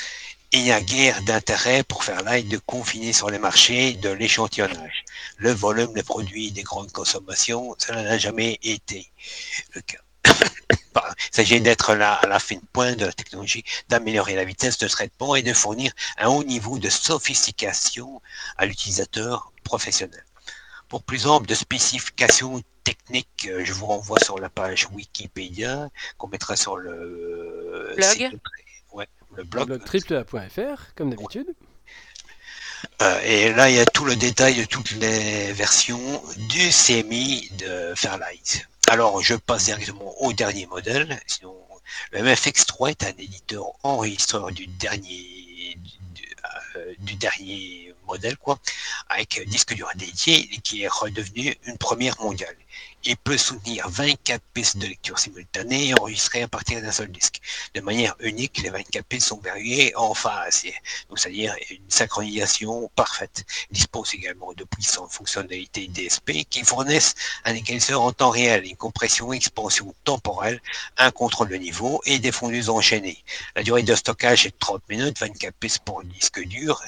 il 0.52 0.64
n'y 0.64 0.72
a 0.72 0.82
guère 0.82 1.22
d'intérêt 1.24 1.84
pour 1.84 2.04
faire 2.04 2.24
live 2.24 2.48
de 2.48 2.58
confiner 2.58 3.14
sur 3.14 3.30
les 3.30 3.40
marchés 3.40 3.94
de 3.94 4.10
l'échantillonnage. 4.10 5.04
Le 5.38 5.52
volume 5.52 5.94
des 5.94 6.04
produits 6.04 6.52
des 6.52 6.64
grandes 6.64 6.92
consommations, 6.92 7.76
cela 7.78 8.04
n'a 8.04 8.18
jamais 8.18 8.60
été 8.64 9.12
le 9.74 9.82
cas. 9.82 10.05
Il 10.42 11.36
s'agit 11.36 11.60
d'être 11.62 11.94
là 11.96 12.14
à 12.14 12.28
la 12.28 12.40
fine 12.40 12.62
pointe 12.72 12.98
de 12.98 13.06
la 13.06 13.12
technologie, 13.12 13.64
d'améliorer 13.90 14.36
la 14.36 14.46
vitesse 14.46 14.78
de 14.78 14.88
traitement 14.88 15.36
et 15.36 15.44
de 15.44 15.54
fournir 15.54 15.92
un 16.18 16.28
haut 16.30 16.44
niveau 16.44 16.80
de 16.80 16.90
sophistication 16.90 18.22
à 18.58 18.66
l'utilisateur 18.66 19.52
professionnel. 19.64 20.24
Pour 20.88 21.04
plus 21.04 21.28
ample 21.28 21.48
de 21.48 21.56
spécifications 21.56 22.62
techniques, 22.84 23.48
euh, 23.50 23.66
je 23.66 23.74
vous 23.74 23.88
renvoie 23.88 24.20
sur 24.20 24.40
la 24.40 24.50
page 24.50 24.88
Wikipédia 24.92 25.90
qu'on 26.18 26.28
mettra 26.28 26.56
sur 26.56 26.78
le 26.78 27.94
Blog. 27.98 28.10
site 28.10 28.32
de- 28.32 28.40
ouais, 28.94 29.08
le 29.36 29.44
blog. 29.44 29.68
comme 30.96 31.10
d'habitude. 31.10 31.48
Euh, 33.02 33.20
et 33.24 33.52
là, 33.54 33.70
il 33.70 33.76
y 33.76 33.80
a 33.80 33.86
tout 33.86 34.06
le 34.06 34.16
détail 34.16 34.56
de 34.56 34.64
toutes 34.66 34.92
les 34.92 35.52
versions 35.54 36.22
du 36.50 36.70
CMI 36.72 37.50
de 37.58 37.94
Fairlight. 37.96 38.68
Alors, 38.88 39.22
je 39.24 39.34
passe 39.34 39.66
directement 39.66 40.14
au 40.22 40.32
dernier 40.32 40.68
modèle. 40.68 41.20
Sinon, 41.26 41.56
le 42.12 42.20
MFX3 42.20 42.92
est 42.92 43.04
un 43.04 43.14
éditeur 43.18 43.66
enregistreur 43.82 44.52
du 44.52 44.68
dernier, 44.68 45.78
euh, 46.76 46.94
du 47.00 47.16
dernier 47.16 47.94
modèle, 48.06 48.38
quoi, 48.38 48.60
avec 49.10 49.40
un 49.40 49.50
disque 49.50 49.74
dur 49.74 49.90
dédié 49.96 50.48
qui 50.64 50.84
est 50.84 50.88
redevenu 50.88 51.56
une 51.66 51.78
première 51.80 52.20
mondiale. 52.22 52.56
Il 53.08 53.18
peut 53.18 53.38
soutenir 53.38 53.88
24 53.88 54.42
pistes 54.54 54.78
de 54.78 54.88
lecture 54.88 55.20
simultanée 55.20 55.94
enregistrées 55.94 56.42
à 56.42 56.48
partir 56.48 56.82
d'un 56.82 56.92
seul 56.92 57.12
disque. 57.12 57.40
De 57.76 57.82
manière 57.82 58.16
unique, 58.20 58.58
les 58.64 58.72
24 58.72 59.06
pistes 59.06 59.28
sont 59.28 59.40
verrouillées 59.40 59.96
en 59.96 60.16
phase, 60.16 60.66
c'est-à-dire 61.16 61.56
une 61.70 61.88
synchronisation 61.88 62.90
parfaite. 62.96 63.46
Il 63.70 63.76
dispose 63.76 64.16
également 64.16 64.54
de 64.54 64.64
puissantes 64.64 65.12
fonctionnalités 65.12 65.88
DSP 65.88 66.46
qui 66.50 66.64
fournissent 66.64 67.14
un 67.44 67.54
équaliseur 67.54 68.02
en 68.02 68.12
temps 68.12 68.32
réel, 68.32 68.66
une 68.66 68.76
compression 68.76 69.32
expansion 69.34 69.94
temporelle, 70.04 70.60
un 70.98 71.12
contrôle 71.12 71.50
de 71.50 71.58
niveau 71.58 72.02
et 72.06 72.18
des 72.18 72.32
fondus 72.32 72.70
enchaînés. 72.70 73.24
La 73.56 73.62
durée 73.62 73.84
de 73.84 73.94
stockage 73.94 74.48
est 74.48 74.50
de 74.50 74.58
30 74.58 74.82
minutes, 74.90 75.20
24 75.20 75.54
pistes 75.56 75.80
pour 75.86 76.02
un 76.02 76.06
disque 76.06 76.44
dur, 76.46 76.82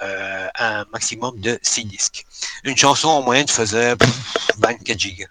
euh, 0.00 0.48
un 0.54 0.84
maximum 0.92 1.40
de 1.40 1.58
6 1.62 1.86
disques. 1.86 2.24
Une 2.62 2.76
chanson 2.76 3.08
en 3.08 3.22
moyenne 3.22 3.48
faisait 3.48 3.96
24 4.58 4.96
gigas. 4.96 5.25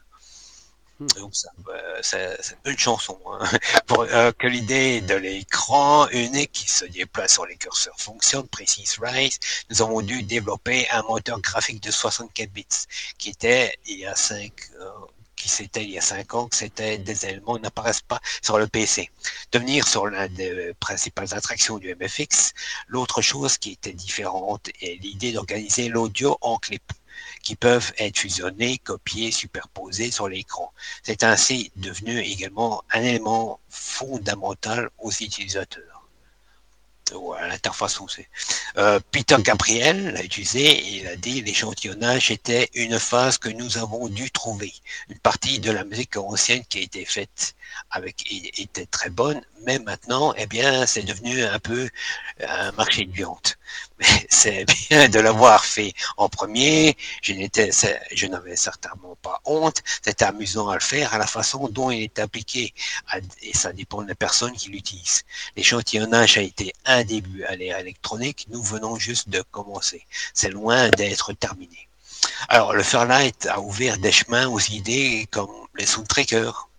Donc 0.99 1.36
ça, 1.36 1.49
euh, 1.67 1.99
c'est 2.01 2.38
une 2.65 2.77
chanson. 2.77 3.19
hein. 3.29 3.45
Pour 3.88 4.03
euh, 4.03 4.31
que 4.31 4.47
l'idée 4.47 5.01
de 5.01 5.15
l'écran 5.15 6.08
unique 6.10 6.53
qui 6.53 6.69
se 6.69 6.86
déplace 6.86 7.34
sur 7.34 7.45
les 7.45 7.58
curseurs 7.58 7.99
fonctionne, 7.99 8.47
précise 8.47 8.97
Rice, 9.01 9.39
nous 9.69 9.81
avons 9.81 10.01
dû 10.01 10.23
développer 10.23 10.88
un 10.91 11.01
moteur 11.03 11.41
graphique 11.41 11.84
de 11.84 11.91
64 11.91 12.49
bits 12.51 12.65
qui 13.17 13.29
était 13.29 13.73
il 13.88 13.99
y 13.99 14.05
a 14.05 14.15
5 14.15 14.53
qui 15.36 15.49
c'était 15.49 15.84
il 15.84 15.89
y 15.91 15.97
a 15.97 16.01
5 16.01 16.34
ans, 16.34 16.47
que 16.47 16.55
c'était 16.55 16.97
des 16.97 17.25
éléments 17.25 17.60
n'apparaissent 17.60 18.01
pas 18.01 18.21
sur 18.41 18.58
le 18.58 18.67
PC. 18.67 19.12
Devenir 19.51 19.86
sur 19.86 20.08
l'un 20.08 20.27
des 20.29 20.73
principales 20.79 21.34
attractions 21.34 21.77
du 21.77 21.93
MFX, 21.93 22.53
l'autre 22.88 23.21
chose 23.21 23.58
qui 23.58 23.71
était 23.73 23.91
différente 23.91 24.69
est 24.81 25.01
l'idée 25.01 25.34
d'organiser 25.34 25.89
l'audio 25.89 26.38
en 26.39 26.58
clip 26.58 26.84
qui 27.41 27.56
peuvent 27.56 27.93
être 27.97 28.17
fusionnés, 28.17 28.78
copiés, 28.80 29.32
superposés 29.32 30.12
sur 30.12 30.28
l'écran. 30.28 30.73
C'est 31.04 31.23
ainsi 31.23 31.71
devenu 31.75 32.19
également 32.19 32.84
un 32.91 33.01
élément 33.01 33.60
fondamental 33.69 34.89
aux 34.99 35.12
utilisateurs. 35.12 35.84
Ou 37.13 37.34
à 37.34 37.47
l'interface 37.47 38.01
aussi. 38.01 38.25
Euh, 38.78 38.99
Peter 39.12 39.38
Gabriel 39.39 40.13
l'a 40.13 40.23
utilisé 40.23 40.65
et 40.65 40.97
il 40.97 41.08
a 41.08 41.15
dit 41.15 41.43
l'échantillonnage 41.43 42.32
était 42.32 42.71
une 42.73 42.97
phase 42.97 43.38
que 43.38 43.49
nous 43.49 43.78
avons 43.78 44.08
dû 44.10 44.32
trouver. 44.32 44.73
Une 45.10 45.19
partie 45.19 45.60
de 45.60 45.69
la 45.69 45.84
musique 45.84 46.17
ancienne 46.17 46.65
qui 46.65 46.80
a 46.80 46.82
été 46.82 47.06
faite 47.06 47.56
avec 47.89 48.25
était 48.59 48.85
très 48.85 49.09
bonne, 49.09 49.41
mais 49.65 49.79
maintenant, 49.79 50.33
eh 50.38 50.47
bien, 50.47 50.85
c'est 50.85 51.03
devenu 51.03 51.43
un 51.43 51.59
peu 51.59 51.89
un 52.47 52.71
marché 52.73 53.05
de 53.05 53.11
viande. 53.11 53.39
Mais 53.99 54.27
c'est 54.29 54.65
bien 54.65 55.07
de 55.07 55.19
l'avoir 55.19 55.63
fait 55.63 55.93
en 56.17 56.27
premier. 56.27 56.97
Je 57.21 57.33
n'étais, 57.33 57.71
je 58.11 58.27
n'avais 58.27 58.57
certainement 58.57 59.15
pas 59.21 59.39
honte. 59.45 59.81
C'était 60.01 60.25
amusant 60.25 60.67
à 60.67 60.73
le 60.73 60.81
faire 60.81 61.13
à 61.13 61.17
la 61.17 61.27
façon 61.27 61.69
dont 61.69 61.91
il 61.91 62.03
est 62.03 62.19
appliqué. 62.19 62.73
Et 63.41 63.55
ça 63.55 63.71
dépend 63.71 64.01
de 64.01 64.09
la 64.09 64.15
personne 64.15 64.51
qui 64.51 64.69
l'utilise. 64.69 65.23
L'échantillonnage 65.55 66.38
a 66.38 66.41
été 66.41 66.73
un 66.85 67.05
début 67.05 67.45
à 67.45 67.55
l'ère 67.55 67.79
électronique. 67.79 68.47
Nous 68.49 68.61
venons 68.61 68.97
juste 68.97 69.29
de 69.29 69.41
commencer. 69.51 70.05
C'est 70.33 70.49
loin 70.49 70.89
d'être 70.89 71.31
terminé. 71.33 71.88
Alors, 72.49 72.73
le 72.73 72.83
Fairlight 72.83 73.45
a 73.47 73.61
ouvert 73.61 73.97
des 73.97 74.11
chemins 74.11 74.47
aux 74.47 74.59
idées 74.59 75.27
comme 75.31 75.51
les 75.77 75.85
soundtrackers, 75.85 76.69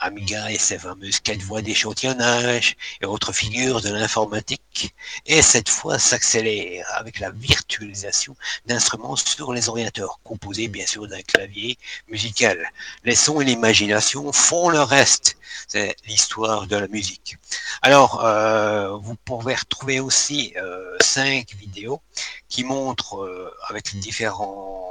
Amiga 0.00 0.50
et 0.50 0.58
ses 0.58 0.78
fameuses 0.78 1.20
quatre 1.20 1.42
voies 1.42 1.62
d'échantillonnage 1.62 2.76
et 3.00 3.06
autres 3.06 3.32
figures 3.32 3.80
de 3.82 3.90
l'informatique, 3.90 4.94
et 5.26 5.42
cette 5.42 5.68
fois 5.68 5.98
s'accélère 5.98 6.86
avec 6.94 7.20
la 7.20 7.30
virtualisation 7.30 8.34
d'instruments 8.66 9.16
sur 9.16 9.52
les 9.52 9.68
ordinateurs, 9.68 10.18
composés 10.24 10.68
bien 10.68 10.86
sûr 10.86 11.06
d'un 11.06 11.20
clavier 11.22 11.78
musical. 12.08 12.70
Les 13.04 13.14
sons 13.14 13.40
et 13.40 13.44
l'imagination 13.44 14.32
font 14.32 14.70
le 14.70 14.80
reste. 14.80 15.36
C'est 15.68 15.94
l'histoire 16.06 16.66
de 16.66 16.76
la 16.76 16.88
musique. 16.88 17.36
Alors, 17.82 18.24
euh, 18.24 18.96
vous 18.96 19.16
pouvez 19.16 19.54
retrouver 19.54 20.00
aussi 20.00 20.54
euh, 20.56 20.96
cinq 21.00 21.54
vidéos 21.56 22.00
qui 22.48 22.64
montrent 22.64 23.22
euh, 23.22 23.52
avec 23.68 23.94
différents 23.98 24.90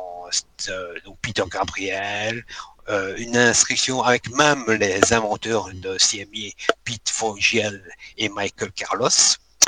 euh, 0.70 0.94
donc 1.06 1.18
Peter 1.22 1.44
Gabriel, 1.52 2.46
euh, 2.90 3.16
une 3.18 3.38
inscription 3.38 4.02
avec 4.04 4.30
même 4.32 4.66
les 4.72 5.14
inventeurs 5.14 5.70
de 5.74 5.98
CMI, 5.98 6.54
Pete 6.84 7.10
Fogiel 7.10 7.84
et 8.18 8.30
Michael 8.30 8.72
Carlos, 8.72 9.08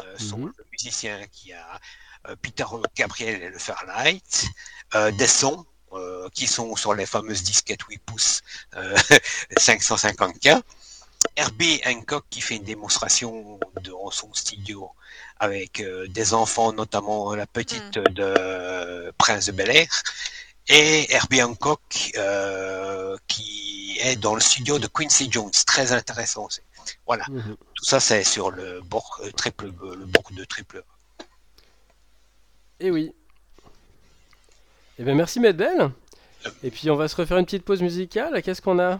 euh, 0.03 0.17
sont 0.17 0.37
Mhm. 0.39 0.53
le 0.57 0.65
musicien 0.71 1.19
qui 1.31 1.53
a 1.53 1.79
euh, 2.29 2.35
Peter 2.41 2.65
Gabriel 2.95 3.41
et 3.43 3.49
le 3.49 3.57
Fairlight, 3.59 4.45
euh, 4.95 5.11
des 5.11 5.27
sons 5.27 5.65
euh, 5.93 6.29
qui 6.33 6.47
sont 6.47 6.75
sur 6.75 6.93
les 6.93 7.05
fameuses 7.05 7.43
disquettes 7.43 7.81
8 7.89 7.97
pouces 8.05 8.41
euh, 8.75 8.95
550K. 9.57 10.61
Herbie 11.35 11.81
Hancock 11.85 12.25
qui 12.29 12.41
fait 12.41 12.55
une 12.55 12.63
démonstration 12.63 13.59
dans 13.83 14.09
son 14.11 14.33
studio 14.33 14.89
avec 15.39 15.79
euh, 15.81 16.07
des 16.07 16.33
enfants, 16.33 16.73
notamment 16.73 17.33
la 17.35 17.45
petite 17.47 17.93
de 17.93 19.11
Prince 19.17 19.45
de 19.47 19.51
Bel 19.51 19.69
Air, 19.69 19.87
et 20.67 21.13
Herbie 21.13 21.41
Hancock 21.43 22.11
euh, 22.17 23.15
qui 23.27 23.97
est 24.01 24.15
dans 24.15 24.35
le 24.35 24.41
studio 24.41 24.79
de 24.79 24.87
Quincy 24.87 25.29
Jones, 25.31 25.51
très 25.65 25.91
intéressant 25.91 26.45
aussi. 26.45 26.61
Voilà, 27.05 27.25
Mhm. 27.29 27.55
tout 27.75 27.85
ça 27.85 27.99
c'est 27.99 28.23
sur 28.23 28.51
le 28.51 28.81
bord 28.81 29.19
euh, 29.23 29.31
triple, 29.31 29.65
euh, 29.83 29.95
le 29.95 30.05
bord 30.05 30.23
de 30.31 30.43
triple. 30.45 30.83
Et 32.79 32.87
Eh 32.87 32.91
oui. 32.91 33.13
Eh 34.97 35.03
bien, 35.03 35.13
merci 35.15 35.39
Medbel. 35.39 35.91
Et 36.63 36.71
puis, 36.71 36.89
on 36.89 36.95
va 36.95 37.07
se 37.07 37.15
refaire 37.15 37.37
une 37.37 37.45
petite 37.45 37.63
pause 37.63 37.81
musicale. 37.81 38.41
Qu'est-ce 38.41 38.61
qu'on 38.61 38.79
a? 38.79 38.99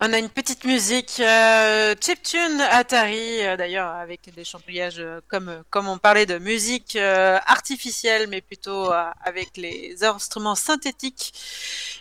On 0.00 0.12
a 0.12 0.18
une 0.18 0.28
petite 0.28 0.64
musique 0.64 1.20
euh, 1.20 1.94
chiptune 2.00 2.60
Atari, 2.60 3.46
euh, 3.46 3.56
d'ailleurs 3.56 3.88
avec 3.88 4.34
des 4.34 4.44
chambrillages 4.44 4.98
euh, 4.98 5.20
comme 5.28 5.48
euh, 5.48 5.62
comme 5.70 5.88
on 5.88 5.98
parlait 5.98 6.26
de 6.26 6.38
musique 6.38 6.96
euh, 6.96 7.38
artificielle, 7.46 8.26
mais 8.28 8.40
plutôt 8.40 8.90
avec 9.22 9.56
les 9.56 10.02
instruments 10.02 10.56
synthétiques. 10.56 11.32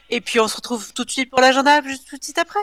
Et 0.10 0.22
puis 0.22 0.40
on 0.40 0.48
se 0.48 0.56
retrouve 0.56 0.92
tout 0.94 1.06
de 1.06 1.12
suite 1.12 1.30
pour 1.30 1.40
l'agenda, 1.40 1.82
juste 1.84 2.08
tout 2.10 2.18
de 2.18 2.24
suite 2.24 2.40
après. 2.40 2.60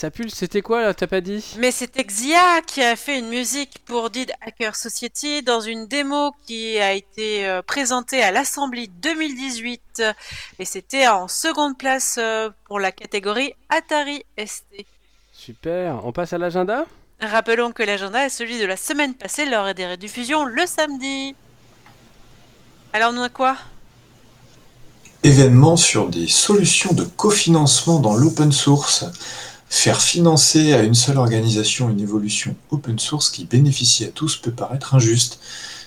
Ça 0.00 0.10
pulse, 0.10 0.32
c'était 0.32 0.62
quoi 0.62 0.80
là, 0.80 0.94
t'as 0.94 1.06
pas 1.06 1.20
dit? 1.20 1.44
Mais 1.58 1.70
c'était 1.70 2.04
Xia 2.04 2.62
qui 2.66 2.82
a 2.82 2.96
fait 2.96 3.18
une 3.18 3.28
musique 3.28 3.80
pour 3.84 4.08
Did 4.08 4.32
Hacker 4.40 4.74
Society 4.74 5.42
dans 5.42 5.60
une 5.60 5.88
démo 5.88 6.32
qui 6.46 6.78
a 6.78 6.94
été 6.94 7.46
euh, 7.46 7.60
présentée 7.60 8.22
à 8.22 8.30
l'Assemblée 8.30 8.86
2018 8.86 10.02
et 10.58 10.64
c'était 10.64 11.06
en 11.06 11.28
seconde 11.28 11.76
place 11.76 12.16
euh, 12.18 12.48
pour 12.64 12.80
la 12.80 12.92
catégorie 12.92 13.52
Atari 13.68 14.24
ST. 14.38 14.86
Super, 15.34 16.00
on 16.02 16.12
passe 16.12 16.32
à 16.32 16.38
l'agenda? 16.38 16.86
Rappelons 17.20 17.72
que 17.72 17.82
l'agenda 17.82 18.24
est 18.24 18.30
celui 18.30 18.58
de 18.58 18.64
la 18.64 18.78
semaine 18.78 19.12
passée 19.12 19.44
lors 19.44 19.74
des 19.74 19.86
rediffusions 19.86 20.46
le 20.46 20.64
samedi. 20.64 21.34
Alors 22.94 23.12
nous 23.12 23.22
a 23.22 23.28
quoi? 23.28 23.54
Événement 25.22 25.76
sur 25.76 26.08
des 26.08 26.26
solutions 26.26 26.94
de 26.94 27.04
cofinancement 27.04 28.00
dans 28.00 28.14
l'open 28.14 28.50
source. 28.50 29.04
Faire 29.70 30.02
financer 30.02 30.72
à 30.72 30.82
une 30.82 30.96
seule 30.96 31.16
organisation 31.16 31.88
une 31.90 32.00
évolution 32.00 32.56
open 32.70 32.98
source 32.98 33.30
qui 33.30 33.44
bénéficie 33.44 34.04
à 34.04 34.08
tous 34.08 34.36
peut 34.36 34.50
paraître 34.50 34.96
injuste. 34.96 35.38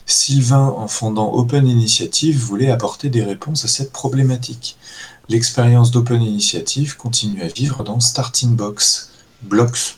Sylvain, 0.05 0.73
en 0.77 0.87
fondant 0.87 1.33
Open 1.33 1.67
Initiative, 1.67 2.39
voulait 2.39 2.71
apporter 2.71 3.09
des 3.09 3.23
réponses 3.23 3.65
à 3.65 3.67
cette 3.67 3.91
problématique. 3.91 4.77
L'expérience 5.27 5.91
d'Open 5.91 6.21
Initiative 6.21 6.95
continue 6.95 7.41
à 7.41 7.47
vivre 7.47 7.83
dans 7.83 7.99
Starting 7.99 8.55
Box. 8.55 9.11
Blocks. 9.43 9.97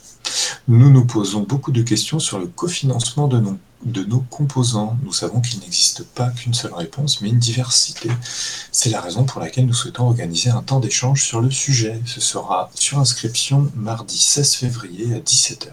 Nous 0.67 0.89
nous 0.89 1.05
posons 1.05 1.41
beaucoup 1.41 1.71
de 1.71 1.83
questions 1.83 2.19
sur 2.19 2.39
le 2.39 2.47
cofinancement 2.47 3.27
de 3.27 3.39
nos, 3.39 3.57
de 3.83 4.03
nos 4.03 4.19
composants. 4.19 4.97
Nous 5.03 5.13
savons 5.13 5.41
qu'il 5.41 5.59
n'existe 5.59 6.03
pas 6.03 6.29
qu'une 6.29 6.53
seule 6.53 6.73
réponse, 6.73 7.21
mais 7.21 7.29
une 7.29 7.39
diversité. 7.39 8.09
C'est 8.71 8.89
la 8.89 9.01
raison 9.01 9.23
pour 9.23 9.41
laquelle 9.41 9.65
nous 9.65 9.73
souhaitons 9.73 10.07
organiser 10.07 10.49
un 10.49 10.61
temps 10.61 10.79
d'échange 10.79 11.23
sur 11.23 11.41
le 11.41 11.51
sujet. 11.51 11.99
Ce 12.05 12.21
sera 12.21 12.69
sur 12.75 12.99
inscription 12.99 13.71
mardi 13.75 14.17
16 14.17 14.55
février 14.55 15.13
à 15.13 15.19
17h. 15.19 15.69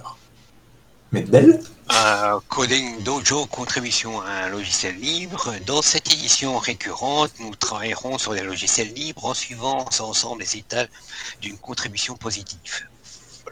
Mais 1.12 1.22
belle 1.22 1.60
Euh, 1.92 2.40
Coding 2.48 3.02
Dojo, 3.02 3.44
contribution 3.46 4.22
à 4.22 4.44
un 4.44 4.48
logiciel 4.48 4.96
libre. 4.96 5.52
Dans 5.66 5.82
cette 5.82 6.10
édition 6.10 6.56
récurrente, 6.56 7.32
nous 7.40 7.54
travaillerons 7.54 8.16
sur 8.16 8.32
des 8.32 8.40
logiciels 8.40 8.92
libres 8.94 9.26
en 9.26 9.34
suivant 9.34 9.84
ensemble 10.00 10.40
les 10.40 10.56
étapes 10.56 10.88
d'une 11.42 11.58
contribution 11.58 12.16
positive. 12.16 12.86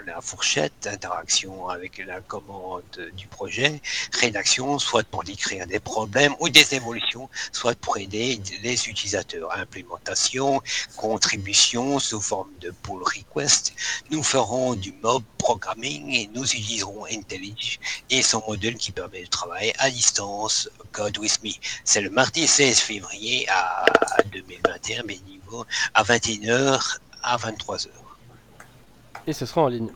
La 0.07 0.21
fourchette, 0.23 0.87
interaction 0.87 1.69
avec 1.69 1.99
la 2.07 2.21
commande 2.23 3.11
du 3.17 3.27
projet, 3.27 3.83
rédaction, 4.19 4.79
soit 4.79 5.05
pour 5.05 5.25
décrire 5.25 5.67
des 5.67 5.79
problèmes 5.79 6.35
ou 6.41 6.49
des 6.49 6.75
évolutions, 6.75 7.29
soit 7.53 7.75
pour 7.79 7.99
aider 7.99 8.41
les 8.63 8.89
utilisateurs. 8.89 9.53
Implémentation, 9.57 10.63
contribution 10.97 11.99
sous 11.99 12.21
forme 12.21 12.51
de 12.61 12.71
pull 12.83 13.03
request. 13.03 13.75
Nous 14.11 14.23
ferons 14.23 14.75
du 14.75 14.93
mob 15.03 15.23
programming 15.37 16.11
et 16.15 16.31
nous 16.35 16.45
utiliserons 16.45 17.05
IntelliJ 17.07 17.79
et 18.09 18.23
son 18.23 18.43
modèle 18.49 18.77
qui 18.77 18.93
permet 18.93 19.25
de 19.25 19.29
travailler 19.29 19.75
à 19.79 19.91
distance, 19.91 20.71
Code 20.93 21.19
with 21.19 21.43
Me. 21.43 21.51
C'est 21.85 22.01
le 22.01 22.11
mardi 22.11 22.47
16 22.47 22.81
février 22.81 23.47
à 23.51 23.85
2021, 24.33 25.03
mais 25.07 25.19
niveau 25.29 25.67
à 25.95 26.03
21h 26.05 26.99
à 27.23 27.37
23h. 27.37 28.00
Et 29.27 29.33
ce 29.33 29.47
sera 29.47 29.63
en 29.63 29.69
ligne. 29.69 29.91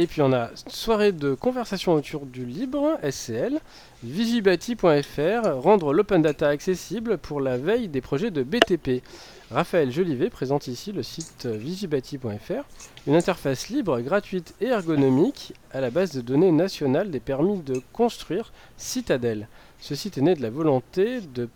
Et 0.00 0.06
puis 0.06 0.22
on 0.22 0.32
a 0.32 0.50
soirée 0.68 1.10
de 1.10 1.34
conversation 1.34 1.94
autour 1.94 2.24
du 2.24 2.44
libre, 2.44 3.00
SCL, 3.02 3.58
vigibati.fr, 4.04 5.60
rendre 5.60 5.92
l'open 5.92 6.22
data 6.22 6.48
accessible 6.48 7.18
pour 7.18 7.40
la 7.40 7.58
veille 7.58 7.88
des 7.88 8.00
projets 8.00 8.30
de 8.30 8.44
BTP. 8.44 9.02
Raphaël 9.50 9.90
Jolivet 9.90 10.30
présente 10.30 10.68
ici 10.68 10.92
le 10.92 11.02
site 11.02 11.46
vigibati.fr, 11.46 12.62
une 13.08 13.16
interface 13.16 13.70
libre, 13.70 13.98
gratuite 14.00 14.54
et 14.60 14.66
ergonomique 14.66 15.52
à 15.72 15.80
la 15.80 15.90
base 15.90 16.12
de 16.12 16.20
données 16.20 16.52
nationale 16.52 17.10
des 17.10 17.18
permis 17.18 17.58
de 17.58 17.82
construire 17.92 18.52
Citadel. 18.76 19.48
Ce 19.80 19.96
site 19.96 20.16
est 20.16 20.22
né 20.22 20.34
de 20.36 20.42
la 20.42 20.50
volonté 20.50 21.20
de 21.20 21.48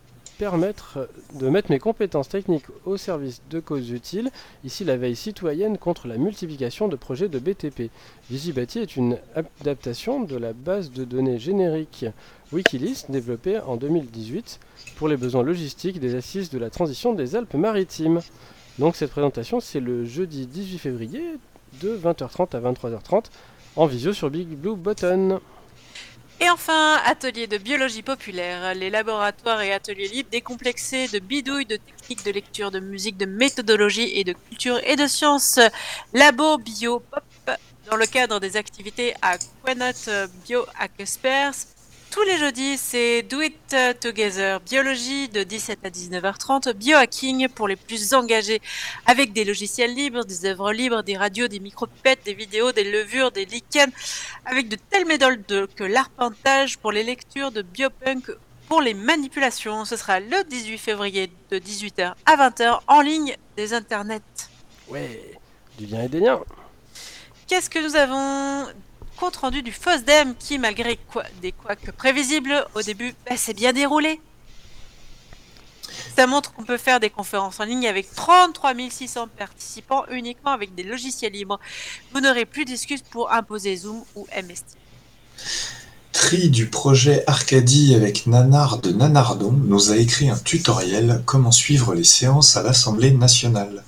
permettre 0.42 1.08
de 1.34 1.48
mettre 1.48 1.70
mes 1.70 1.78
compétences 1.78 2.28
techniques 2.28 2.64
au 2.84 2.96
service 2.96 3.42
de 3.48 3.60
causes 3.60 3.90
utiles, 3.90 4.28
ici 4.64 4.82
la 4.82 4.96
veille 4.96 5.14
citoyenne 5.14 5.78
contre 5.78 6.08
la 6.08 6.16
multiplication 6.16 6.88
de 6.88 6.96
projets 6.96 7.28
de 7.28 7.38
BTP. 7.38 7.92
Visibati 8.28 8.80
est 8.80 8.96
une 8.96 9.18
adaptation 9.36 10.24
de 10.24 10.36
la 10.36 10.52
base 10.52 10.90
de 10.90 11.04
données 11.04 11.38
générique 11.38 12.06
Wikileaks 12.50 13.08
développée 13.08 13.60
en 13.60 13.76
2018 13.76 14.58
pour 14.96 15.06
les 15.06 15.16
besoins 15.16 15.44
logistiques 15.44 16.00
des 16.00 16.16
assises 16.16 16.50
de 16.50 16.58
la 16.58 16.70
transition 16.70 17.14
des 17.14 17.36
Alpes-Maritimes. 17.36 18.18
Donc 18.80 18.96
cette 18.96 19.12
présentation 19.12 19.60
c'est 19.60 19.78
le 19.78 20.04
jeudi 20.04 20.48
18 20.48 20.78
février 20.78 21.22
de 21.80 21.96
20h30 21.96 22.56
à 22.56 22.72
23h30 22.72 23.26
en 23.76 23.86
visio 23.86 24.12
sur 24.12 24.28
Big 24.28 24.48
Blue 24.48 24.74
Button. 24.74 25.38
Et 26.40 26.50
enfin, 26.50 27.00
atelier 27.06 27.46
de 27.46 27.56
biologie 27.56 28.02
populaire, 28.02 28.74
les 28.74 28.90
laboratoires 28.90 29.62
et 29.62 29.72
ateliers 29.72 30.08
libres 30.08 30.30
décomplexés 30.30 31.06
de 31.08 31.20
bidouilles, 31.20 31.66
de 31.66 31.76
techniques 31.76 32.24
de 32.24 32.32
lecture, 32.32 32.70
de 32.70 32.80
musique, 32.80 33.16
de 33.16 33.26
méthodologie 33.26 34.10
et 34.18 34.24
de 34.24 34.32
culture 34.32 34.80
et 34.84 34.96
de 34.96 35.06
sciences. 35.06 35.60
Labo 36.12 36.58
Bio 36.58 36.98
Pop, 36.98 37.56
dans 37.88 37.96
le 37.96 38.06
cadre 38.06 38.40
des 38.40 38.56
activités 38.56 39.14
à 39.22 39.38
Quenot 39.64 40.28
Bio 40.44 40.66
Experts. 40.98 41.54
Tous 42.12 42.22
les 42.24 42.36
jeudis, 42.36 42.76
c'est 42.76 43.22
Do 43.22 43.40
It 43.40 43.74
Together, 44.00 44.60
biologie 44.60 45.30
de 45.30 45.42
17 45.44 45.78
à 45.86 45.88
19h30, 45.88 46.74
biohacking 46.74 47.48
pour 47.48 47.68
les 47.68 47.76
plus 47.76 48.12
engagés, 48.12 48.60
avec 49.06 49.32
des 49.32 49.44
logiciels 49.46 49.94
libres, 49.94 50.22
des 50.22 50.44
œuvres 50.44 50.72
libres, 50.74 51.02
des 51.02 51.16
radios, 51.16 51.48
des 51.48 51.58
micropipettes, 51.58 52.20
des 52.26 52.34
vidéos, 52.34 52.70
des 52.70 52.84
levures, 52.84 53.32
des 53.32 53.46
lichens, 53.46 53.90
avec 54.44 54.68
de 54.68 54.76
telles 54.90 55.06
méthodes 55.06 55.42
de- 55.48 55.66
que 55.74 55.84
l'arpentage 55.84 56.76
pour 56.76 56.92
les 56.92 57.02
lectures 57.02 57.50
de 57.50 57.62
biopunk 57.62 58.30
pour 58.68 58.82
les 58.82 58.92
manipulations. 58.92 59.86
Ce 59.86 59.96
sera 59.96 60.20
le 60.20 60.44
18 60.44 60.76
février 60.76 61.30
de 61.50 61.58
18h 61.58 62.14
à 62.26 62.36
20h 62.36 62.80
en 62.88 63.00
ligne 63.00 63.34
des 63.56 63.72
internets. 63.72 64.20
Ouais, 64.88 65.32
du 65.78 65.86
lien 65.86 66.02
et 66.02 66.08
des 66.08 66.20
liens. 66.20 66.40
Qu'est-ce 67.46 67.70
que 67.70 67.78
nous 67.78 67.96
avons 67.96 68.66
compte 69.22 69.36
rendu 69.36 69.62
du 69.62 69.70
FOSDEM 69.70 70.34
qui, 70.36 70.58
malgré 70.58 70.98
quoi, 71.12 71.22
des 71.42 71.52
couacs 71.52 71.92
prévisibles 71.92 72.66
au 72.74 72.82
début, 72.82 73.14
bah, 73.24 73.36
s'est 73.36 73.54
bien 73.54 73.72
déroulé. 73.72 74.20
Ça 76.16 76.26
montre 76.26 76.52
qu'on 76.52 76.64
peut 76.64 76.76
faire 76.76 76.98
des 76.98 77.08
conférences 77.08 77.60
en 77.60 77.64
ligne 77.64 77.86
avec 77.86 78.12
33 78.12 78.72
600 78.90 79.28
participants 79.38 80.02
uniquement 80.10 80.50
avec 80.50 80.74
des 80.74 80.82
logiciels 80.82 81.34
libres. 81.34 81.60
Vous 82.12 82.20
n'aurez 82.20 82.46
plus 82.46 82.64
d'excuses 82.64 83.02
pour 83.02 83.32
imposer 83.32 83.76
Zoom 83.76 84.02
ou 84.16 84.26
MST. 84.36 84.76
Tri 86.10 86.50
du 86.50 86.66
projet 86.66 87.22
Arcadie 87.28 87.94
avec 87.94 88.26
Nanar 88.26 88.78
de 88.78 88.90
Nanardon 88.90 89.52
nous 89.52 89.92
a 89.92 89.98
écrit 89.98 90.30
un 90.30 90.38
tutoriel 90.38 91.22
comment 91.26 91.52
suivre 91.52 91.94
les 91.94 92.02
séances 92.02 92.56
à 92.56 92.64
l'Assemblée 92.64 93.12
nationale. 93.12 93.84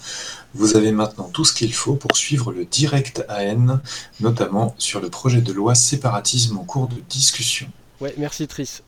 Vous 0.54 0.76
avez 0.76 0.92
maintenant 0.92 1.28
tout 1.32 1.44
ce 1.44 1.52
qu'il 1.52 1.74
faut 1.74 1.94
pour 1.94 2.16
suivre 2.16 2.52
le 2.52 2.64
direct 2.64 3.24
AN, 3.28 3.80
notamment 4.20 4.74
sur 4.78 5.00
le 5.00 5.10
projet 5.10 5.40
de 5.40 5.52
loi 5.52 5.74
séparatisme 5.74 6.58
en 6.58 6.64
cours 6.64 6.86
de 6.88 6.96
discussion. 7.08 7.66
Ouais, 8.00 8.14
merci 8.18 8.46
Tris. 8.46 8.80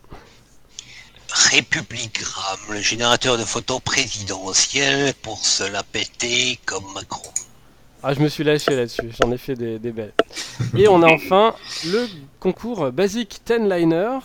Républigramme, 1.32 2.60
le 2.70 2.80
générateur 2.80 3.36
de 3.36 3.44
photos 3.44 3.80
présidentielles 3.80 5.12
pour 5.22 5.44
se 5.44 5.64
la 5.64 5.82
péter 5.82 6.58
comme 6.64 6.84
Macron. 6.94 7.30
Ah, 8.02 8.14
je 8.14 8.20
me 8.20 8.28
suis 8.28 8.44
lâché 8.44 8.76
là-dessus, 8.76 9.10
j'en 9.20 9.32
ai 9.32 9.38
fait 9.38 9.54
des, 9.54 9.80
des 9.80 9.90
belles. 9.90 10.14
Et 10.76 10.86
on 10.86 11.02
a 11.02 11.12
enfin 11.12 11.54
le 11.84 12.06
concours 12.38 12.92
Basic 12.92 13.40
10 13.44 13.68
Liner 13.68 14.18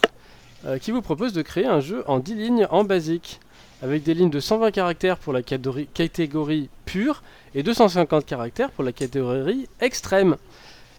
euh, 0.65 0.77
qui 0.77 0.91
vous 0.91 1.01
propose 1.01 1.33
de 1.33 1.41
créer 1.41 1.65
un 1.65 1.79
jeu 1.79 2.03
en 2.07 2.19
10 2.19 2.35
lignes 2.35 2.67
en 2.69 2.83
Basic, 2.83 3.39
avec 3.81 4.03
des 4.03 4.13
lignes 4.13 4.29
de 4.29 4.39
120 4.39 4.71
caractères 4.71 5.17
pour 5.17 5.33
la 5.33 5.41
catégorie, 5.41 5.87
catégorie 5.87 6.69
pure 6.85 7.23
et 7.55 7.63
250 7.63 8.25
caractères 8.25 8.71
pour 8.71 8.83
la 8.83 8.91
catégorie 8.91 9.67
extrême. 9.79 10.37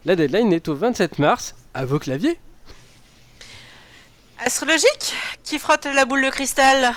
La 0.04 0.16
deadline 0.16 0.52
est 0.52 0.68
au 0.68 0.74
27 0.74 1.18
mars, 1.18 1.54
à 1.74 1.84
vos 1.84 1.98
claviers. 1.98 2.38
Astrologique 4.44 5.14
Qui 5.44 5.58
frotte 5.58 5.86
la 5.86 6.04
boule 6.04 6.24
de 6.24 6.30
cristal 6.30 6.92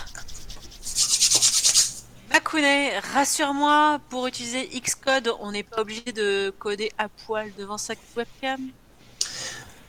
Makune, 2.33 2.65
rassure-moi, 3.13 3.99
pour 4.09 4.25
utiliser 4.27 4.67
Xcode, 4.67 5.31
on 5.39 5.51
n'est 5.51 5.63
pas 5.63 5.81
obligé 5.81 6.11
de 6.13 6.51
coder 6.57 6.91
à 6.97 7.07
poil 7.07 7.51
devant 7.57 7.77
sa 7.77 7.93
webcam? 8.17 8.59